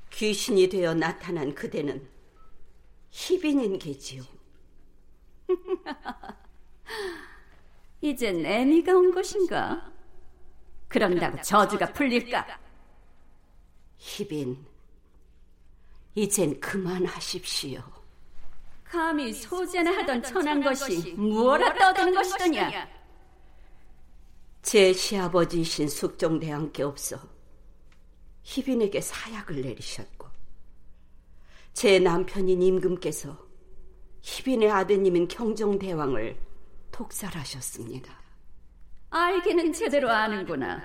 [0.09, 2.07] 귀신이 되어 나타난 그대는
[3.11, 4.34] 희빈인 게지요.
[8.01, 9.91] 이젠 애미가 온 것인가?
[10.87, 12.59] 그런다고 저주가 풀릴까?
[13.97, 14.65] 희빈,
[16.15, 17.81] 이젠 그만하십시오.
[18.83, 22.87] 감히 소재나 하던 천한 것이 무엇라 떠드는 것이더냐?
[24.61, 27.19] 제 시아버지이신 숙종대왕께없어
[28.43, 30.27] 희빈에게 사약을 내리셨고
[31.73, 33.44] 제 남편인 임금께서
[34.25, 36.35] 희빈의 아드님인 경종대왕을
[36.91, 38.11] 독살하셨습니다.
[39.11, 40.81] 알기는 제대로 아는구나.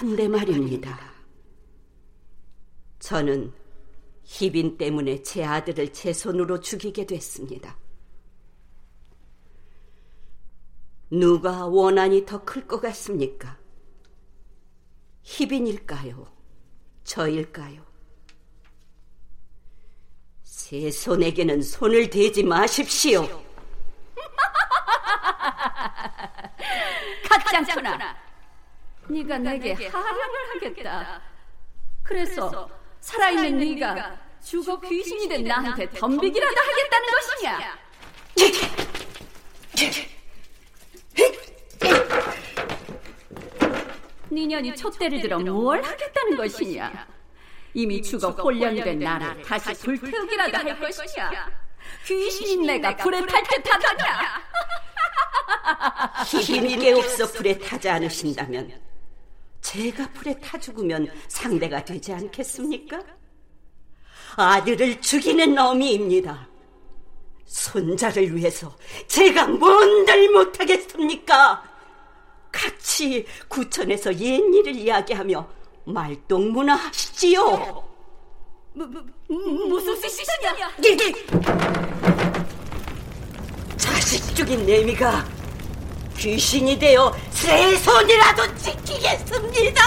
[0.00, 0.98] 헌데 말입니다.
[2.98, 3.52] 저는
[4.24, 7.76] 희빈 때문에 제 아들을 제 손으로 죽이게 됐습니다.
[11.10, 13.58] 누가 원한이 더 클 것 같습니까?
[15.24, 16.26] 희빈일까요?
[17.04, 17.84] 저일까요?
[20.72, 23.28] 제 손에게는 손을 대지 마십시오.
[27.28, 28.16] 가짱구나.
[29.06, 31.20] 네가 내게 하량을 하겠다.
[32.02, 32.70] 그래서
[33.00, 37.78] 살아있는 네가 죽어 귀신이 된 나한테 덤비기라도 하겠다는 것이냐?
[44.30, 47.06] 니년이 촛대를 들어 뭘 하겠다는 것이냐?
[47.74, 51.50] 이미 죽어 혼련된 나를 다시 불태우기라도 할 것이냐?
[52.06, 54.42] 귀신인 내가 불에 탈 듯 하더냐?
[56.26, 58.80] 희빈이 없어 불에 타지 않으신다면
[59.60, 63.00] 제가 불에 타 죽으면 상대가 되지 않겠습니까?
[64.36, 66.48] 아들을 죽이는 어미입니다.
[67.46, 68.74] 손자를 위해서
[69.06, 71.70] 제가 뭔들 못하겠습니까?
[72.50, 77.44] 같이 구천에서 옛 일을 이야기하며 말동무나 하시지요.
[78.74, 79.02] 뭐, 뭐,
[79.68, 80.70] 무슨 뜻이냐?
[83.76, 85.24] 자식 죽인 내미가
[86.16, 89.82] 귀신이 되어 새 손이라도 지키겠습니다.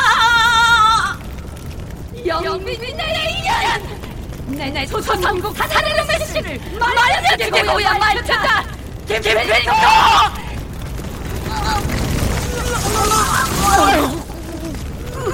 [2.13, 4.05] 내 인연!
[4.47, 8.63] 내내 소천삼국 사사를 메시를 말하자 되고야 말자!
[9.07, 9.71] 김필도!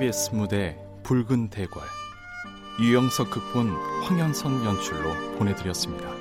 [0.00, 1.82] KBS 무대 붉은 대궐
[2.80, 3.68] 유영석 극본
[4.02, 6.19] 황현선 연출로 보내드렸습니다.